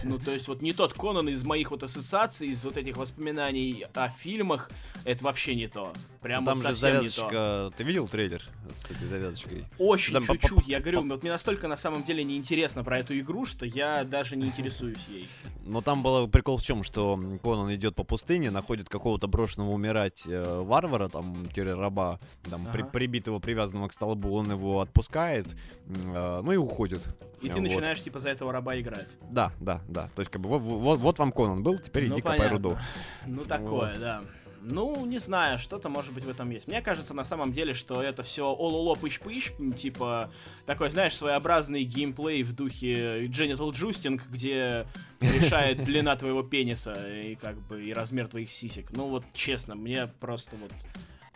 [0.04, 3.86] Ну, то есть, вот не тот Конан из моих вот ассоциаций, из вот этих воспоминаний
[3.94, 4.70] о фильмах,
[5.04, 5.92] это вообще не то.
[6.20, 7.72] Прям ну, там же завязочка.
[7.76, 8.42] Ты видел трейлер
[8.74, 9.64] с этой завязочкой?
[9.78, 10.68] Очень там чуть-чуть.
[10.68, 14.36] Я говорю, вот мне настолько на самом деле неинтересно про эту игру, что я даже
[14.36, 15.28] не интересуюсь ей.
[15.64, 20.22] Но там был прикол в чем, что Конан идет по пустыне, находит какого-то брошенного умирать
[20.26, 22.18] э, варвара, там, раба,
[22.48, 22.72] там, ага.
[22.72, 25.46] при, прибитого, привязанного к столбу, он его отпускает,
[25.86, 27.02] э, ну и уходит.
[27.40, 27.62] И ты вот.
[27.62, 29.08] начинаешь, типа, за этого раба играть.
[29.28, 30.08] Да, да, да.
[30.14, 32.44] То есть, как бы, вот, вот, вот вам Конан был, теперь ну, иди понятно.
[32.44, 32.78] копай руду.
[33.26, 34.00] Ну, такое, вот.
[34.00, 34.22] да.
[34.64, 36.68] Ну, не знаю, что-то может быть в этом есть.
[36.68, 40.30] Мне кажется, на самом деле, что это все ололо пыщ-пыщ, типа
[40.66, 44.86] такой, знаешь, своеобразный геймплей в духе Genital Justing, где
[45.20, 48.92] решает длина твоего пениса и как бы и размер твоих сисек.
[48.92, 50.72] Ну вот, честно, мне просто вот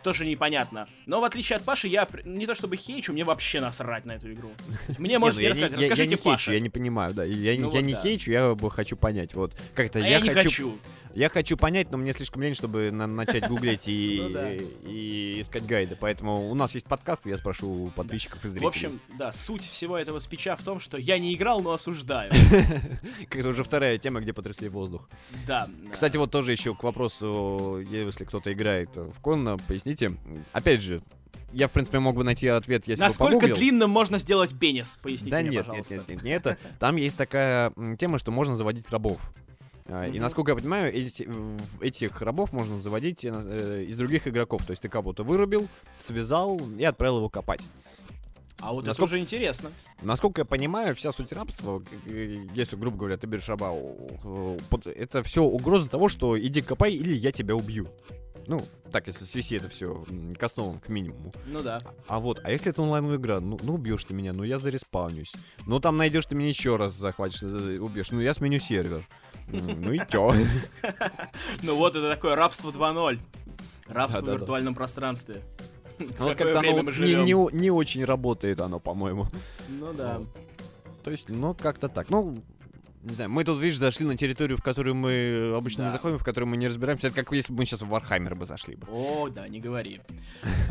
[0.06, 0.88] тоже непонятно.
[1.06, 4.32] Но в отличие от Паши, я не то чтобы хейчу, мне вообще насрать на эту
[4.32, 4.52] игру.
[4.98, 6.52] Мне можно ну рассказать, расскажите Паша.
[6.52, 7.24] Я не понимаю, да.
[7.24, 9.34] Я ну не хейчу, я бы хочу понять.
[9.34, 10.78] Вот как-то а я не хочу.
[11.16, 15.96] Я хочу понять, но мне слишком лень, чтобы начать гуглить и, ну и искать гайды.
[15.98, 18.66] Поэтому у нас есть подкаст, и я спрошу подписчиков и зрителей.
[18.66, 22.30] В общем, да, суть всего этого спича в том, что я не играл, но осуждаю.
[23.30, 25.08] Как-то уже вторая тема, где потрясли воздух.
[25.46, 25.66] Да.
[25.90, 29.95] Кстати, вот тоже еще к вопросу, если кто-то играет в Конно, поясните.
[30.52, 31.02] Опять же,
[31.52, 34.98] я, в принципе, мог бы найти ответ, если Насколько бы длинным можно сделать пенис?
[35.02, 35.94] Поясните да мне, нет, пожалуйста.
[35.94, 39.18] нет, нет, нет, нет, это, там есть такая тема, что можно заводить рабов.
[39.86, 40.16] Mm-hmm.
[40.16, 41.28] И насколько я понимаю, эти,
[41.80, 44.66] этих рабов можно заводить э, из других игроков.
[44.66, 45.68] То есть ты кого-то вырубил,
[46.00, 47.60] связал и отправил его копать.
[48.58, 49.70] А вот насколько, это уже интересно.
[50.02, 51.82] Насколько я понимаю, вся суть рабства,
[52.54, 53.72] если, грубо говоря, ты берешь раба,
[54.84, 57.86] это все угроза того, что иди копай или я тебя убью.
[58.46, 60.04] Ну, так, если свести это все
[60.38, 61.32] к основам, к минимуму.
[61.46, 61.80] Ну да.
[62.06, 65.32] А, вот, а если это онлайновая игра, ну, ну убьешь ты меня, ну я зареспаунюсь.
[65.66, 69.06] Ну там найдешь ты меня еще раз захватишь, убьешь, ну я сменю сервер.
[69.48, 70.34] Ну и чё?
[71.62, 73.18] Ну вот, это такое рабство 2.0.
[73.88, 75.42] Рабство в виртуальном пространстве.
[75.98, 79.28] Ну, как-то оно не очень работает оно, по-моему.
[79.68, 80.20] Ну да.
[81.02, 82.10] То есть, ну, как-то так.
[82.10, 82.42] Ну,
[83.06, 85.90] Не знаю, мы тут, видишь, зашли на территорию, в которую мы обычно Да.
[85.90, 87.06] не заходим, в которую мы не разбираемся.
[87.06, 88.84] Это как если бы мы сейчас в Warhammer бы зашли бы.
[88.90, 90.00] О, да, не говори.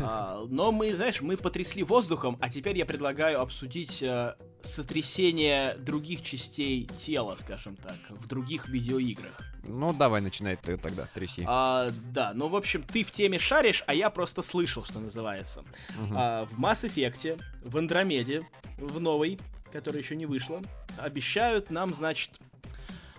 [0.02, 6.22] А, но мы, знаешь, мы потрясли воздухом, а теперь я предлагаю обсудить э, сотрясение других
[6.22, 9.40] частей тела, скажем так, в других видеоиграх.
[9.64, 11.42] Ну, давай, начинай ты тогда, тряси.
[11.48, 15.64] А, да, ну, в общем, ты в теме шаришь, а я просто слышал, что называется.
[15.98, 16.14] Мгм.
[16.14, 18.42] А, в Mass Effect, в Андромеде,
[18.76, 19.38] в новой,
[19.76, 20.62] которая еще не вышла,
[20.96, 22.30] обещают нам, значит,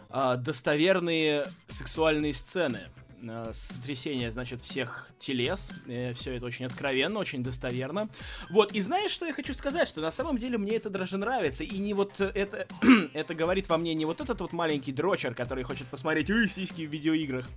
[0.10, 2.88] а, достоверные сексуальные сцены.
[3.30, 5.72] а, Сотрясение, значит, всех телес.
[6.16, 8.10] все это очень откровенно, очень достоверно.
[8.50, 9.88] Вот, и знаешь, что я хочу сказать?
[9.88, 11.64] Что на самом деле мне это даже нравится.
[11.64, 12.68] И не вот это...
[13.14, 16.88] это говорит во мне не вот этот вот маленький дрочер, который хочет посмотреть «Ой, сиськи
[16.88, 17.48] в видеоиграх»,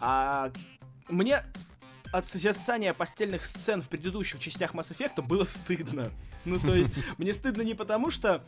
[0.00, 0.50] а
[1.08, 1.44] мне
[2.12, 6.10] от созерцания постельных сцен в предыдущих частях Mass Effect было стыдно.
[6.44, 8.44] Ну, то есть, мне стыдно не потому, что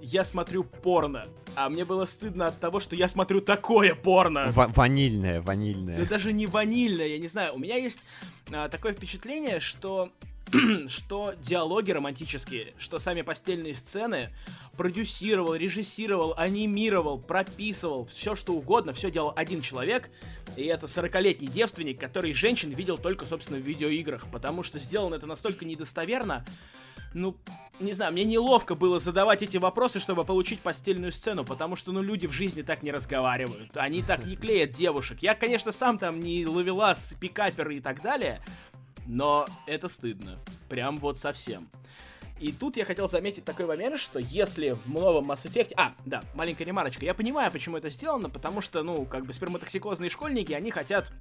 [0.00, 4.46] я смотрю порно, а мне было стыдно от того, что я смотрю такое порно.
[4.50, 6.06] Ва- ванильная, Да ванильная.
[6.06, 7.54] даже не ванильное, я не знаю.
[7.54, 8.00] У меня есть
[8.52, 10.10] а, такое впечатление, что
[10.88, 14.30] что диалоги романтические, что сами постельные сцены
[14.76, 20.10] продюсировал, режиссировал, анимировал, прописывал, все что угодно, все делал один человек,
[20.56, 25.26] и это 40-летний девственник, который женщин видел только, собственно, в видеоиграх, потому что сделано это
[25.26, 26.44] настолько недостоверно,
[27.14, 27.36] ну,
[27.80, 32.02] не знаю, мне неловко было задавать эти вопросы, чтобы получить постельную сцену, потому что, ну,
[32.02, 35.18] люди в жизни так не разговаривают, они так не клеят девушек.
[35.20, 38.42] Я, конечно, сам там не ловелас, пикапер и так далее,
[39.06, 40.38] но это стыдно.
[40.68, 41.68] Прям вот совсем.
[42.40, 45.72] И тут я хотел заметить такой момент, что если в новом Mass Effect...
[45.76, 47.04] А, да, маленькая ремарочка.
[47.04, 51.12] Я понимаю, почему это сделано, потому что, ну, как бы сперматоксикозные школьники, они хотят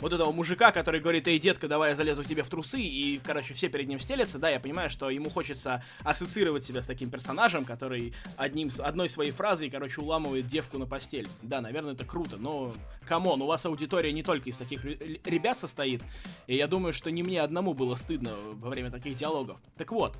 [0.00, 3.20] вот этого мужика, который говорит, эй, детка, давай я залезу к тебе в трусы, и,
[3.24, 7.10] короче, все перед ним стелятся, да, я понимаю, что ему хочется ассоциировать себя с таким
[7.10, 11.28] персонажем, который одним, одной своей фразой, короче, уламывает девку на постель.
[11.42, 12.72] Да, наверное, это круто, но,
[13.06, 16.02] come on, у вас аудитория не только из таких ре- ребят состоит,
[16.46, 19.58] и я думаю, что не мне одному было стыдно во время таких диалогов.
[19.76, 20.16] Так вот,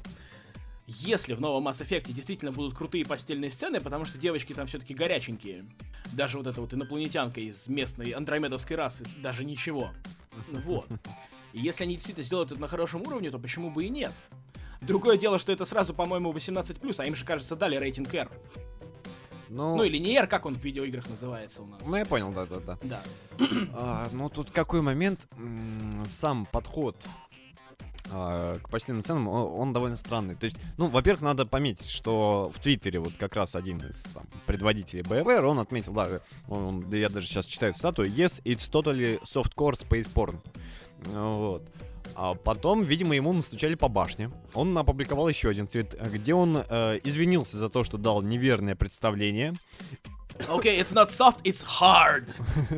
[1.01, 4.95] если в новом Mass Effect действительно будут крутые постельные сцены, потому что девочки там все-таки
[4.95, 5.65] горяченькие,
[6.13, 9.91] даже вот эта вот инопланетянка из местной андромедовской расы, даже ничего.
[10.65, 10.87] Вот.
[11.53, 14.13] И если они действительно сделают это на хорошем уровне, то почему бы и нет?
[14.81, 18.31] Другое дело, что это сразу, по-моему, 18+, а им же, кажется, дали рейтинг R.
[19.49, 21.83] Ну, Ну или не R, как он в видеоиграх называется у нас.
[21.87, 22.79] ну, я понял, да-да-да.
[22.83, 23.03] Да.
[23.75, 25.29] А, ну, тут какой момент,
[26.09, 26.97] сам подход
[28.13, 30.35] а, к постельным ценам, он, довольно странный.
[30.35, 34.27] То есть, ну, во-первых, надо пометить, что в Твиттере вот как раз один из там,
[34.47, 39.75] предводителей БФР, он отметил, да, он, я даже сейчас читаю цитату, «Yes, it's totally softcore
[39.75, 40.39] space porn».
[41.07, 41.69] Вот.
[42.15, 44.31] А потом, видимо, ему настучали по башне.
[44.55, 49.55] Он опубликовал еще один твит, где он э, извинился за то, что дал неверное представление.
[50.49, 52.29] Okay, it's not soft, it's hard.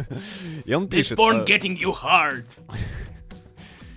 [0.65, 1.19] И он This пишет...
[1.19, 2.45] porn э, getting you hard.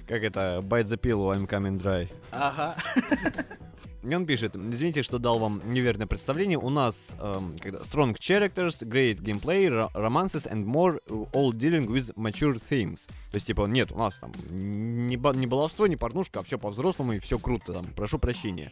[0.08, 2.10] как это, bite the pillow, I'm coming dry.
[2.32, 2.76] Ага.
[4.04, 6.58] И он пишет, извините, что дал вам неверное представление.
[6.58, 11.02] У нас эм, strong characters, great gameplay, ro- romances and more,
[11.34, 13.08] all dealing with mature themes.
[13.32, 17.14] То есть, типа, нет, у нас там не, не баловство, не порнушка, а все по-взрослому
[17.14, 18.72] и все круто, там, прошу прощения.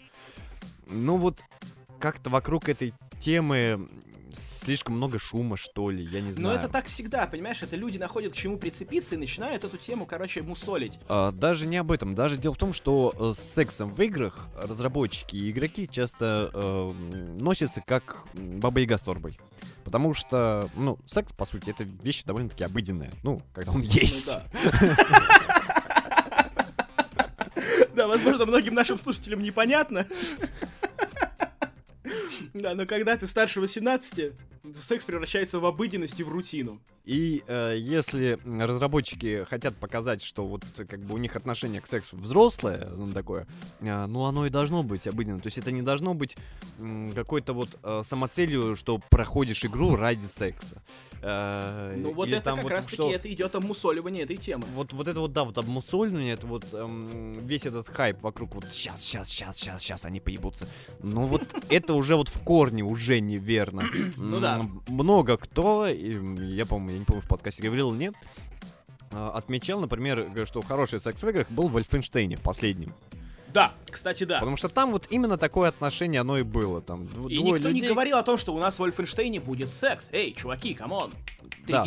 [0.87, 1.39] Ну вот,
[1.99, 3.89] как-то вокруг этой темы
[4.39, 6.59] слишком много шума, что ли, я не Но знаю.
[6.59, 7.61] это так всегда, понимаешь?
[7.61, 10.99] Это люди находят к чему прицепиться и начинают эту тему, короче, мусолить.
[11.07, 12.15] А, даже не об этом.
[12.15, 16.91] Даже дело в том, что э, с сексом в играх разработчики и игроки часто э,
[17.39, 19.37] носятся как баба яга с торбой.
[19.83, 23.11] Потому что, ну, секс, по сути, это вещь довольно-таки обыденная.
[23.23, 24.27] Ну, когда он есть.
[24.27, 24.33] Ну
[24.81, 24.95] да.
[27.95, 30.05] Да, возможно, многим нашим слушателям непонятно.
[32.55, 34.31] Да, но когда ты старше 18,
[34.87, 36.79] секс превращается в обыденность и в рутину.
[37.03, 41.87] И э, если разработчики хотят показать, что вот э, как бы у них отношение к
[41.87, 43.45] сексу взрослое, ну такое,
[43.81, 45.41] э, ну оно и должно быть обыденно.
[45.41, 46.35] То есть это не должно быть
[46.79, 50.81] м, какой-то вот э, самоцелью, что проходишь игру ради секса.
[51.21, 54.63] Э, Ну вот это там как вот раз таки что- это идет обмусоливание этой темы.
[54.73, 58.65] Вот, вот это вот, да, вот обмусоливание, это вот эм, весь этот хайп вокруг, вот
[58.71, 60.67] сейчас, сейчас, сейчас, сейчас, сейчас они поебутся.
[61.03, 63.83] Ну вот это уже вот в корне уже неверно.
[64.17, 64.61] Ну да.
[64.87, 68.13] Много кто, я помню, я не помню, в подкасте говорил нет,
[69.11, 72.93] а, отмечал, например, г- что хороший секс в играх был в Вольфенштейне, в последнем.
[73.53, 74.39] Да, кстати, да.
[74.39, 76.81] Потому что там вот именно такое отношение оно и было.
[76.81, 80.09] Там И никто не людей- говорил о том, что у нас в Вольфенштейне будет секс.
[80.11, 81.11] Эй, чуваки, come on,
[81.65, 81.83] Да.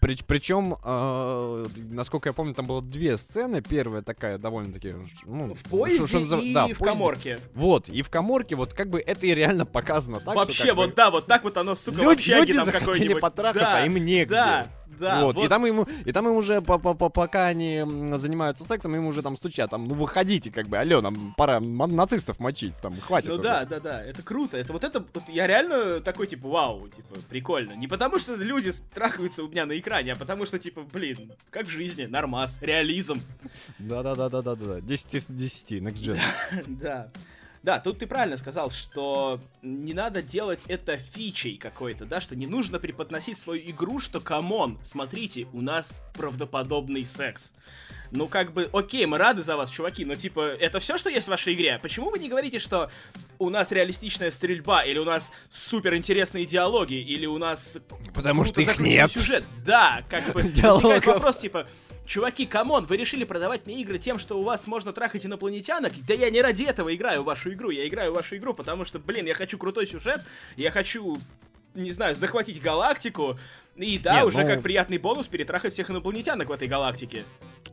[0.00, 3.60] При, причем, э, насколько я помню, там было две сцены.
[3.60, 4.94] Первая такая довольно-таки...
[5.24, 7.40] Ну, в поезде что, что и да, в, в коморке.
[7.54, 10.90] Вот, и в коморке, вот как бы это и реально показано так, Вообще, что, вот
[10.90, 13.20] бы, да, вот так вот оно, сука, люди, в общаге люди там какой-нибудь.
[13.20, 14.34] потрахаться, да, а им негде.
[14.34, 14.66] Да,
[14.98, 15.36] да, вот.
[15.36, 15.44] вот.
[15.44, 17.84] И там ему, и там им уже по -по -по пока они
[18.14, 22.38] занимаются сексом, им уже там стучат, там, ну выходите, как бы, алло, нам пора нацистов
[22.40, 23.28] мочить, там, хватит.
[23.28, 23.42] Ну уже.
[23.42, 27.16] да, да, да, это круто, это вот это, вот я реально такой, типа, вау, типа,
[27.28, 27.72] прикольно.
[27.72, 31.66] Не потому что люди трахаются у меня на экране, а потому что, типа, блин, как
[31.66, 33.20] в жизни, нормас, реализм.
[33.78, 36.18] Да-да-да-да-да-да, 10 из 10, next gen.
[36.66, 36.88] Да.
[36.88, 37.10] Да,
[37.78, 42.78] тут ты правильно сказал, что не надо делать это фичей какой-то, да, что не нужно
[42.78, 47.52] преподносить свою игру, что, come on, смотрите, у нас правдоподобный секс.
[48.10, 51.26] Ну, как бы, окей, мы рады за вас, чуваки, но, типа, это все, что есть
[51.26, 51.78] в вашей игре?
[51.82, 52.90] Почему вы не говорите, что
[53.38, 57.76] у нас реалистичная стрельба, или у нас супер интересные диалоги, или у нас...
[58.14, 59.10] Потому что их нет.
[59.10, 59.44] Сюжет?
[59.64, 61.66] Да, как бы, возникает вопрос, типа,
[62.08, 65.92] Чуваки, come on, вы решили продавать мне игры тем, что у вас можно трахать инопланетянок?
[66.06, 67.68] Да я не ради этого играю в вашу игру.
[67.68, 70.22] Я играю в вашу игру, потому что, блин, я хочу крутой сюжет,
[70.56, 71.18] я хочу,
[71.74, 73.38] не знаю, захватить галактику,
[73.78, 74.46] и да, Нет, уже ну...
[74.46, 77.24] как приятный бонус перетрахать всех инопланетянок в этой галактике.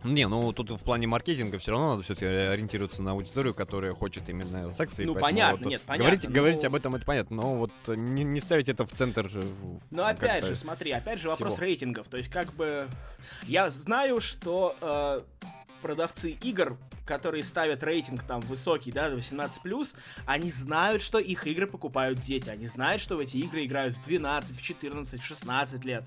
[0.04, 4.30] Не, ну тут в плане маркетинга все равно надо все-таки ориентироваться на аудиторию, которая хочет
[4.30, 5.02] именно секса.
[5.04, 6.06] Ну понятно, вот, нет, понятно.
[6.06, 6.30] Говорить, но...
[6.32, 9.32] говорить об этом это понятно, но вот не, не ставить это в центр.
[9.90, 11.66] Ну опять же, смотри, опять же вопрос всего.
[11.66, 12.08] рейтингов.
[12.08, 12.88] То есть как бы
[13.44, 15.22] я знаю, что э,
[15.86, 22.20] продавцы игр, которые ставят рейтинг там высокий, да, 18+, они знают, что их игры покупают
[22.22, 26.04] дети, они знают, что в эти игры играют в 12, в 14, в 16 лет.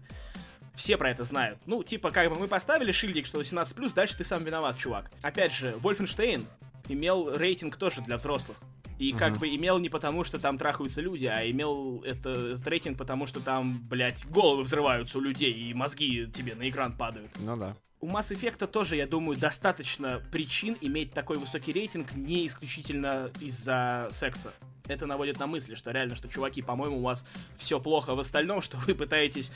[0.75, 1.61] Все про это знают.
[1.67, 5.13] Ну, типа, как бы мы поставили шильдик, что 18+, дальше ты сам виноват, чувак.
[5.23, 6.45] Опять же, Wolfenstein
[6.89, 8.59] имел рейтинг тоже для взрослых.
[8.99, 12.99] И как бы имел не потому, что там трахаются люди, а имел это, этот рейтинг
[12.99, 17.31] потому, что там, блядь, головы взрываются у людей, и мозги тебе на экран падают.
[17.39, 22.47] Ну да у Mass Effect тоже, я думаю, достаточно причин иметь такой высокий рейтинг не
[22.47, 24.53] исключительно из-за секса.
[24.87, 27.25] Это наводит на мысли, что реально, что, чуваки, по-моему, у вас
[27.59, 29.51] все плохо в остальном, что вы пытаетесь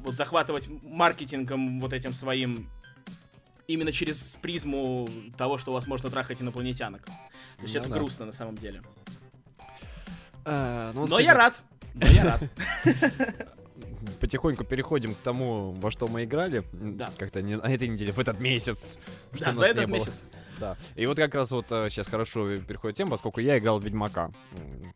[0.00, 2.68] вот захватывать маркетингом вот этим своим
[3.66, 5.08] именно через призму
[5.38, 7.04] того, что у вас можно трахать инопланетянок.
[7.06, 7.94] То есть ну, это да.
[7.94, 8.82] грустно на самом деле.
[10.44, 11.62] А, ну, Но я рад.
[11.94, 12.42] Но я рад.
[14.20, 16.64] Потихоньку переходим к тому, во что мы играли.
[16.72, 17.10] Да.
[17.18, 18.98] Как-то не на этой неделе, в этот месяц.
[19.32, 20.24] Да, за этот месяц.
[20.58, 20.76] Да.
[20.94, 24.30] И вот как раз вот сейчас э, хорошо переходит тема, поскольку я играл в Ведьмака.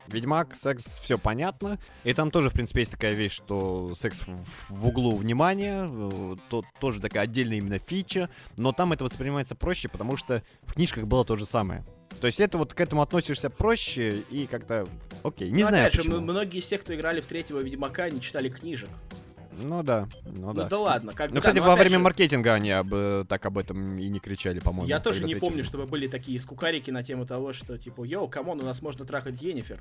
[0.08, 1.78] Ведьмак, секс, все понятно.
[2.04, 6.36] И там тоже, в принципе, есть такая вещь, что секс в, в углу внимания, э,
[6.50, 11.06] то, тоже такая отдельная именно фича, но там это воспринимается проще, потому что в книжках
[11.06, 11.84] было то же самое.
[12.20, 14.86] То есть это вот к этому относишься проще и как-то
[15.22, 15.50] окей.
[15.50, 15.86] Не Но знаю.
[15.86, 16.16] Опять почему.
[16.16, 18.88] же, многие из тех, кто играли в третьего Ведьмака, не читали книжек.
[19.62, 20.62] Ну да, ну, ну да.
[20.64, 21.12] Ну да ладно.
[21.12, 21.98] Как ну, кстати, да, во время же...
[22.00, 24.88] маркетинга они об, э, так об этом и не кричали, по-моему.
[24.88, 28.47] Я тоже не помню, чтобы были такие кукареки на тему того, что типа, yo, come
[28.47, 29.80] on, у нас можно трахать Енифер.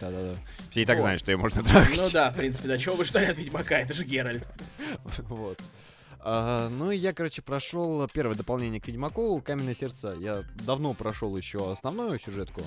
[0.00, 0.38] Да-да-да.
[0.70, 1.02] Все и так вот.
[1.02, 1.96] знают, что ее можно трахать.
[1.96, 2.78] Ну да, в принципе, да.
[2.78, 3.78] Чего вы ждали от Ведьмака?
[3.78, 4.46] Это же Геральт.
[5.28, 5.58] Вот.
[6.24, 10.16] А, ну и я, короче, прошел первое дополнение к Ведьмаку, Каменное сердце.
[10.20, 12.62] Я давно прошел еще основную сюжетку.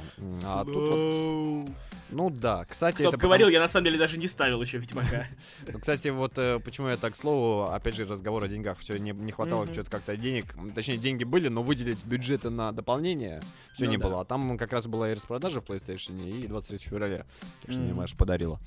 [0.46, 1.70] А тут вот...
[2.10, 2.96] Ну да, кстати...
[2.98, 3.54] Кто это говорил, потому...
[3.54, 5.28] я на самом деле даже не ставил еще Ведьмака.
[5.68, 8.78] Ну, кстати, вот э, почему я так слову, опять же, разговор о деньгах.
[8.80, 10.54] Все, не, не хватало что-то как-то денег.
[10.74, 13.42] Точнее, деньги были, но выделить бюджеты на дополнение
[13.74, 14.22] все ну не было.
[14.22, 17.26] А там как раз была и распродажа в PlayStation, и 23 февраля.
[17.62, 18.60] Так что мне Маша подарила.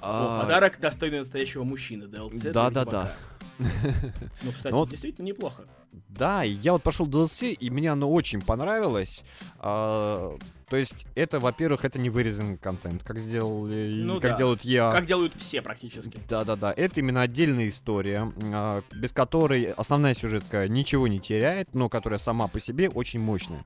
[0.00, 0.42] А...
[0.42, 2.52] Подарок достойный настоящего мужчины, DLC.
[2.52, 3.16] Да, да, да.
[3.58, 5.64] Ну, кстати, ну, действительно неплохо.
[6.08, 9.24] Да, я вот прошел DLC, и мне оно очень понравилось.
[9.58, 10.36] А,
[10.68, 14.38] то есть, это, во-первых, это не вырезанный контент, как сделали, ну, как да.
[14.38, 14.90] делают я.
[14.90, 16.18] Как делают все практически.
[16.28, 22.18] Да-да-да, это именно отдельная история, а, без которой основная сюжетка ничего не теряет, но которая
[22.18, 23.64] сама по себе очень мощная.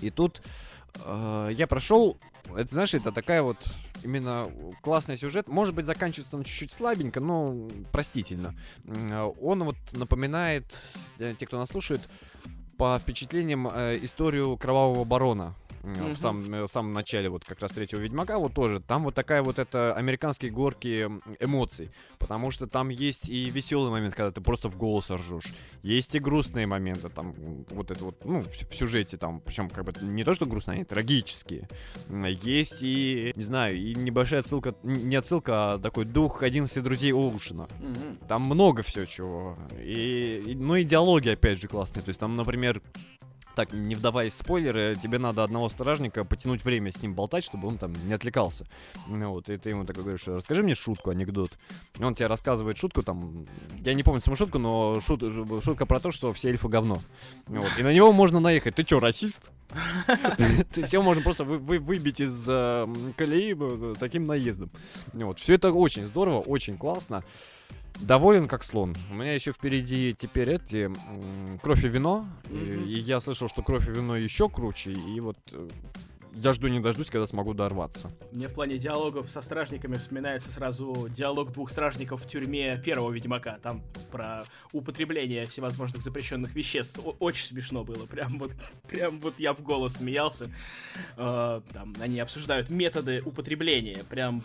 [0.00, 0.42] И тут
[1.04, 2.18] а, я прошел,
[2.56, 3.56] это, знаешь, это такая вот
[4.04, 4.46] именно
[4.82, 5.48] классный сюжет.
[5.48, 8.54] Может быть, заканчивается он чуть-чуть слабенько, но простительно.
[9.40, 10.64] Он вот напоминает,
[11.18, 12.00] те, кто нас слушает,
[12.76, 15.54] по впечатлениям э, историю Кровавого Барона
[15.88, 16.14] mm-hmm.
[16.14, 19.14] в, самом, э, в самом начале вот как раз третьего Ведьмака, вот тоже, там вот
[19.14, 21.08] такая вот это американские горки
[21.40, 26.14] эмоций, потому что там есть и веселый момент, когда ты просто в голос ржешь, есть
[26.14, 27.34] и грустные моменты, там
[27.70, 30.76] вот это вот, ну, в, в сюжете там, причем как бы не то, что грустные,
[30.76, 31.68] они трагические,
[32.42, 37.68] есть и, не знаю, и небольшая отсылка, не отсылка, а такой дух 11 друзей Оушена,
[37.80, 38.26] mm-hmm.
[38.28, 42.36] там много всего чего, и, и, ну и диалоги опять же классные, то есть там,
[42.36, 42.82] например,
[43.58, 47.66] так, не вдаваясь в спойлеры, тебе надо одного стражника потянуть время с ним болтать, чтобы
[47.66, 48.68] он там не отвлекался.
[49.08, 51.58] Ну, вот, и ты ему такой говоришь, расскажи мне шутку, анекдот.
[51.98, 53.48] И он тебе рассказывает шутку, там,
[53.84, 55.24] я не помню саму шутку, но шут,
[55.64, 56.98] шутка про то, что все эльфы говно.
[57.48, 58.76] Вот, и на него можно наехать.
[58.76, 59.50] Ты чё, расист?
[60.36, 62.86] То есть его можно просто выбить из э,
[63.16, 64.70] колеи э, таким наездом.
[65.12, 67.24] Вот, все это очень здорово, очень классно
[68.00, 68.94] доволен как слон.
[69.10, 70.90] У меня еще впереди теперь эти
[71.62, 72.26] кровь и вино.
[72.44, 72.84] Mm-hmm.
[72.86, 74.92] И, и я слышал, что кровь и вино еще круче.
[74.92, 75.68] И вот э,
[76.34, 78.10] я жду не дождусь, когда смогу дорваться.
[78.32, 83.58] Мне в плане диалогов со стражниками вспоминается сразу диалог двух стражников в тюрьме первого Ведьмака.
[83.62, 83.82] Там
[84.12, 87.00] про употребление всевозможных запрещенных веществ.
[87.04, 88.06] О- очень смешно было.
[88.06, 88.52] Прям вот,
[88.88, 90.46] прям вот я в голос смеялся.
[91.16, 94.04] Э- там они обсуждают методы употребления.
[94.08, 94.42] Прям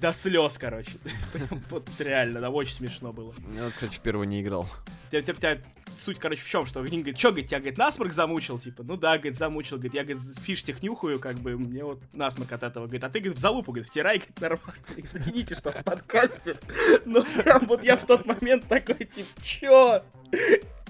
[0.00, 0.92] до слез, короче.
[1.70, 3.34] Вот реально, да, очень смешно было.
[3.54, 4.68] Я, кстати, в первого не играл.
[5.96, 8.96] Суть, короче, в чем, что один говорит, что, говорит, тебя, говорит, насморк замучил, типа, ну
[8.96, 12.84] да, говорит, замучил, говорит, я, говорит, фиштих нюхаю, как бы, мне вот насморк от этого,
[12.84, 16.58] говорит, а ты, говорит, в залупу, говорит, втирай, говорит, нормально, извините, что в подкасте,
[17.04, 20.02] ну, прям вот я в тот момент такой, типа, чё?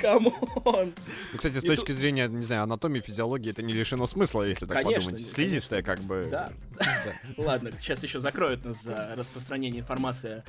[0.01, 0.33] Come on!
[0.65, 4.83] Ну, кстати, с точки зрения, не знаю, анатомии, физиологии, это не лишено смысла, если так
[4.83, 5.31] конечно, подумать.
[5.31, 6.29] Слизистая, как бы.
[6.31, 6.51] Да.
[7.37, 10.43] Ладно, сейчас еще закроют нас за распространение информации.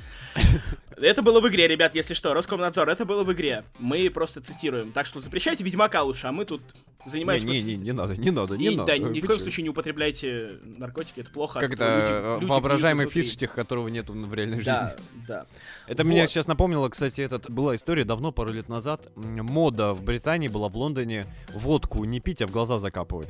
[0.95, 2.33] Это было в игре, ребят, если что.
[2.33, 3.63] Роскомнадзор, это было в игре.
[3.79, 4.91] Мы просто цитируем.
[4.91, 6.61] Так что запрещайте Ведьмака лучше, а мы тут
[7.05, 7.47] занимаемся...
[7.47, 8.87] Не, не, не, надо, не надо, не и, надо.
[8.87, 11.59] Да, ни в коем случае не употребляйте наркотики, это плохо.
[11.59, 14.71] Как это воображаемый фисштех, которого нету в реальной жизни.
[14.71, 14.95] Да,
[15.27, 15.45] да.
[15.87, 18.80] Это мне сейчас напомнило, кстати, этот была история давно, пару лет назад.
[19.15, 23.29] Мода в Британии была в Лондоне водку не пить, а в глаза закапывать.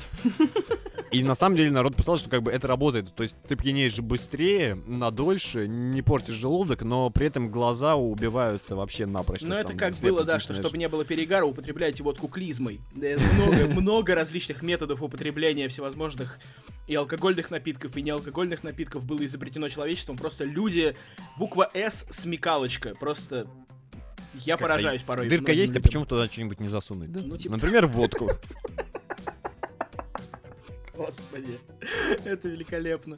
[1.12, 3.14] И на самом деле народ писал, что как бы это работает.
[3.14, 8.78] То есть ты пьянеешь быстрее, на дольше, не портишь желудок, но при этом глаза убиваются
[8.78, 9.42] вообще напрочь.
[9.42, 12.80] Ну это как было, да, что чтобы не было перегара, употребляйте водку клизмой.
[12.94, 16.40] Много, много различных методов употребления всевозможных
[16.88, 20.18] и алкогольных напитков, и неалкогольных напитков было изобретено человечеством.
[20.18, 20.96] Просто люди,
[21.38, 23.48] буква «С» смекалочка, просто
[24.34, 25.28] я как поражаюсь порой.
[25.28, 25.82] Дырка есть, людям.
[25.82, 27.12] а почему туда что-нибудь не засунуть?
[27.12, 27.22] Да?
[27.24, 27.56] Ну, типа...
[27.56, 28.30] Например, водку.
[30.96, 31.60] Господи,
[32.26, 33.18] это великолепно.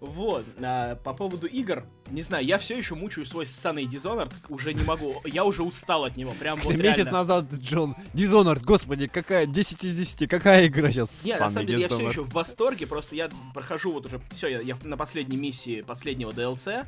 [0.00, 4.74] Вот, а, по поводу игр, не знаю, я все еще мучаю свой ссаный Dishonored, уже
[4.74, 7.12] не могу, я уже устал от него, прям вот Месяц реально.
[7.12, 11.84] назад, Джон, Dishonored, господи, какая, 10 из 10, какая игра сейчас Нет, на самом деле,
[11.84, 11.90] Dishonored.
[11.90, 15.38] я все еще в восторге, просто я прохожу вот уже, все, я, я на последней
[15.38, 16.84] миссии последнего DLC,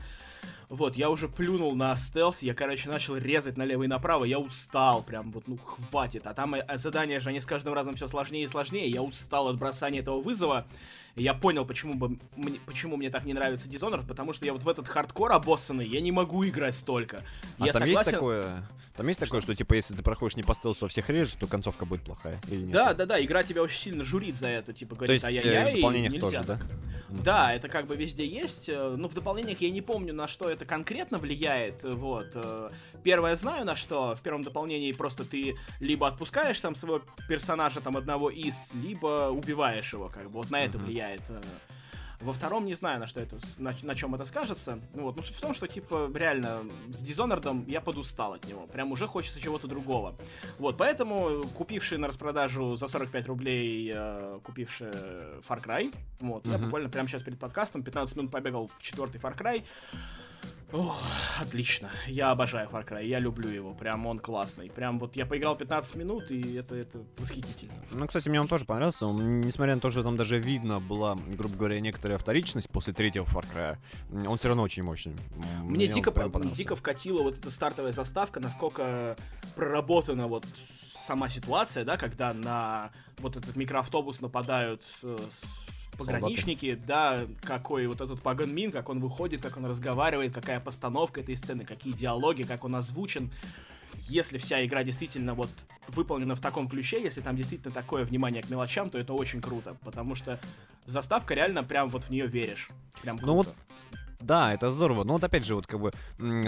[0.68, 5.02] вот, я уже плюнул на стелс, я, короче, начал резать налево и направо, я устал,
[5.02, 6.26] прям вот, ну, хватит.
[6.26, 9.48] А там э, задания же, они с каждым разом все сложнее и сложнее, я устал
[9.48, 10.66] от бросания этого вызова.
[11.14, 14.64] Я понял, почему, бы, мне, почему мне так не нравится Dishonored, потому что я вот
[14.64, 17.22] в этот хардкор обоссанный, я не могу играть столько.
[17.58, 17.98] А я там согласен...
[17.98, 21.08] есть такое, там есть такое, что типа если ты проходишь не по стелсу, а всех
[21.10, 22.40] режешь, то концовка будет плохая?
[22.48, 22.70] Или нет?
[22.70, 25.74] Да, да, да, игра тебя очень сильно журит за это, типа говорит, то есть, ай-яй-яй,
[25.74, 26.20] э, и нельзя.
[26.20, 26.58] Тоже, да?
[27.08, 28.68] Да, это как бы везде есть.
[28.68, 31.82] Э, ну, в дополнениях я не помню, на что это конкретно влияет.
[31.82, 32.28] Вот.
[32.34, 32.70] Э,
[33.02, 34.14] первое знаю, на что.
[34.14, 39.92] В первом дополнении просто ты либо отпускаешь там своего персонажа, там, одного из, либо убиваешь
[39.92, 40.38] его, как бы.
[40.38, 41.22] Вот на это влияет
[42.20, 44.78] во втором не знаю, на что это, на, на чем это скажется.
[44.94, 48.66] Ну вот, но суть в том, что, типа, реально, с Dishonored я подустал от него.
[48.66, 50.16] Прям уже хочется чего-то другого.
[50.58, 54.88] Вот, поэтому, купивший на распродажу за 45 рублей, э, купивший
[55.48, 56.52] Far Cry, вот, mm-hmm.
[56.52, 59.64] я буквально прямо сейчас перед подкастом 15 минут побегал в четвертый Far Cry,
[60.72, 60.96] о,
[61.40, 61.90] отлично.
[62.08, 63.72] Я обожаю Far Cry, я люблю его.
[63.72, 64.68] Прям он классный.
[64.68, 67.74] Прям вот я поиграл 15 минут, и это, это восхитительно.
[67.92, 69.06] Ну, кстати, мне он тоже понравился.
[69.06, 73.24] Он, несмотря на то, что там даже видно была, грубо говоря, некоторая вторичность после третьего
[73.24, 75.14] Far Cry, он все равно очень мощный.
[75.62, 76.12] Мне, мне дико,
[76.54, 79.16] дико вкатила вот эта стартовая заставка, насколько
[79.54, 80.46] проработана вот
[81.06, 85.16] сама ситуация, да, когда на вот этот микроавтобус нападают э,
[85.96, 86.86] пограничники, Солдаты.
[86.86, 91.36] да, какой вот этот Паган Мин, как он выходит, как он разговаривает, какая постановка этой
[91.36, 93.30] сцены, какие диалоги, как он озвучен.
[94.08, 95.50] Если вся игра действительно вот
[95.88, 99.76] выполнена в таком ключе, если там действительно такое внимание к мелочам, то это очень круто,
[99.84, 100.38] потому что
[100.84, 102.68] заставка реально прям вот в нее веришь.
[103.02, 103.26] Прям круто.
[103.26, 103.56] Ну вот
[104.20, 105.04] да, это здорово.
[105.04, 105.92] Но вот опять же, вот как бы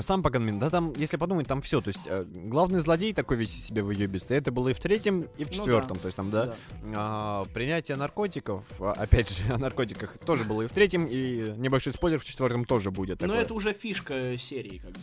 [0.02, 1.80] сам Паганмин, да, там, если подумать, там все.
[1.80, 4.36] То есть э, главный злодей такой весь себе выебистый.
[4.36, 5.90] Это было и в третьем, и в четвертом.
[5.90, 6.00] Ну, да.
[6.00, 6.46] То есть там, да.
[6.46, 6.54] да.
[6.96, 11.92] А, принятие наркотиков, а, опять же, о наркотиках тоже было и в третьем, и небольшой
[11.92, 13.20] спойлер в четвертом тоже будет.
[13.22, 15.00] Но это уже фишка серии, как бы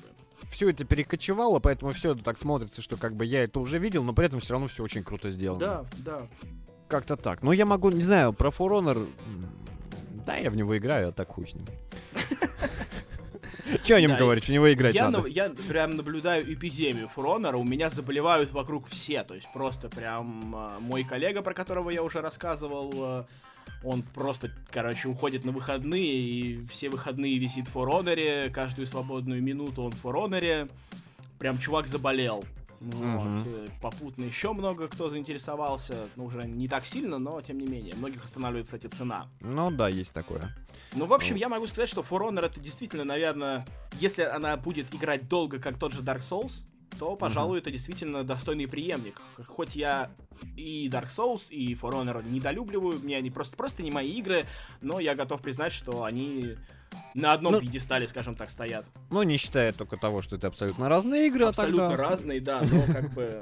[0.49, 4.03] все это перекочевало, поэтому все это так смотрится, что как бы я это уже видел,
[4.03, 5.59] но при этом все равно все очень круто сделано.
[5.59, 6.27] Да, да.
[6.87, 7.41] Как-то так.
[7.41, 9.07] Но я могу, не знаю, про For Honor...
[10.25, 11.65] Да, я в него играю, а так хуй с ним.
[13.83, 14.45] Че о нем Да, говорить?
[14.45, 15.27] В него играть Я, надо.
[15.27, 20.79] я прям наблюдаю эпидемию Фронера, у меня заболевают вокруг все, то есть просто прям а,
[20.79, 23.25] мой коллега, про которого я уже рассказывал, а,
[23.83, 29.83] он просто, короче, уходит на выходные, и все выходные висит в Форонере, каждую свободную минуту
[29.83, 30.67] он в Форонере,
[31.39, 32.43] прям чувак заболел.
[32.79, 33.41] Вот.
[33.45, 37.95] Э, Попутно еще много кто заинтересовался, ну, уже не так сильно, но тем не менее.
[37.95, 39.27] Многих останавливает, кстати, цена.
[39.41, 40.55] Ну да, есть такое.
[40.93, 44.93] Ну, в общем, я могу сказать, что For Honor это действительно, наверное, если она будет
[44.93, 46.61] играть долго, как тот же Dark Souls,
[46.97, 49.21] то, пожалуй, это действительно достойный преемник.
[49.47, 50.11] Хоть я
[50.55, 54.45] и Dark Souls, и For Honor недолюбливаю, мне они просто, просто не мои игры,
[54.81, 56.55] но я готов признать, что они
[57.13, 58.85] на одном Ну, пьедестале, скажем так, стоят.
[59.09, 62.09] Ну, не считая только того, что это абсолютно разные игры, Абсолютно а тогда...
[62.09, 63.41] разные, да, но как бы...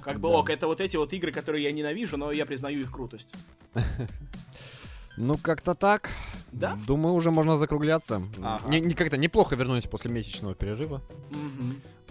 [0.00, 2.90] Как бы, ок, это вот эти вот игры, которые я ненавижу, но я признаю их
[2.92, 3.28] крутость.
[5.16, 6.10] Ну, как-то так.
[6.50, 6.78] Да?
[6.86, 8.22] Думаю, уже можно закругляться.
[8.42, 8.66] Ага.
[8.68, 11.02] Не, не как-то неплохо вернулись после месячного перерыва.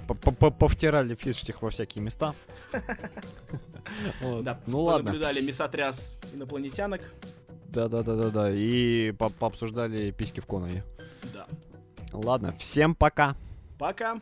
[0.07, 2.35] П- Повтирали фишечек во всякие места.
[4.43, 5.05] Да, Ну ладно.
[5.11, 7.01] наблюдали мясотряс инопланетянок.
[7.71, 8.51] Да-да-да-да-да.
[8.51, 10.83] И по- пообсуждали письки в Конове.
[11.33, 11.47] Да.
[12.11, 13.35] Ладно, всем пока.
[13.77, 14.19] Пока.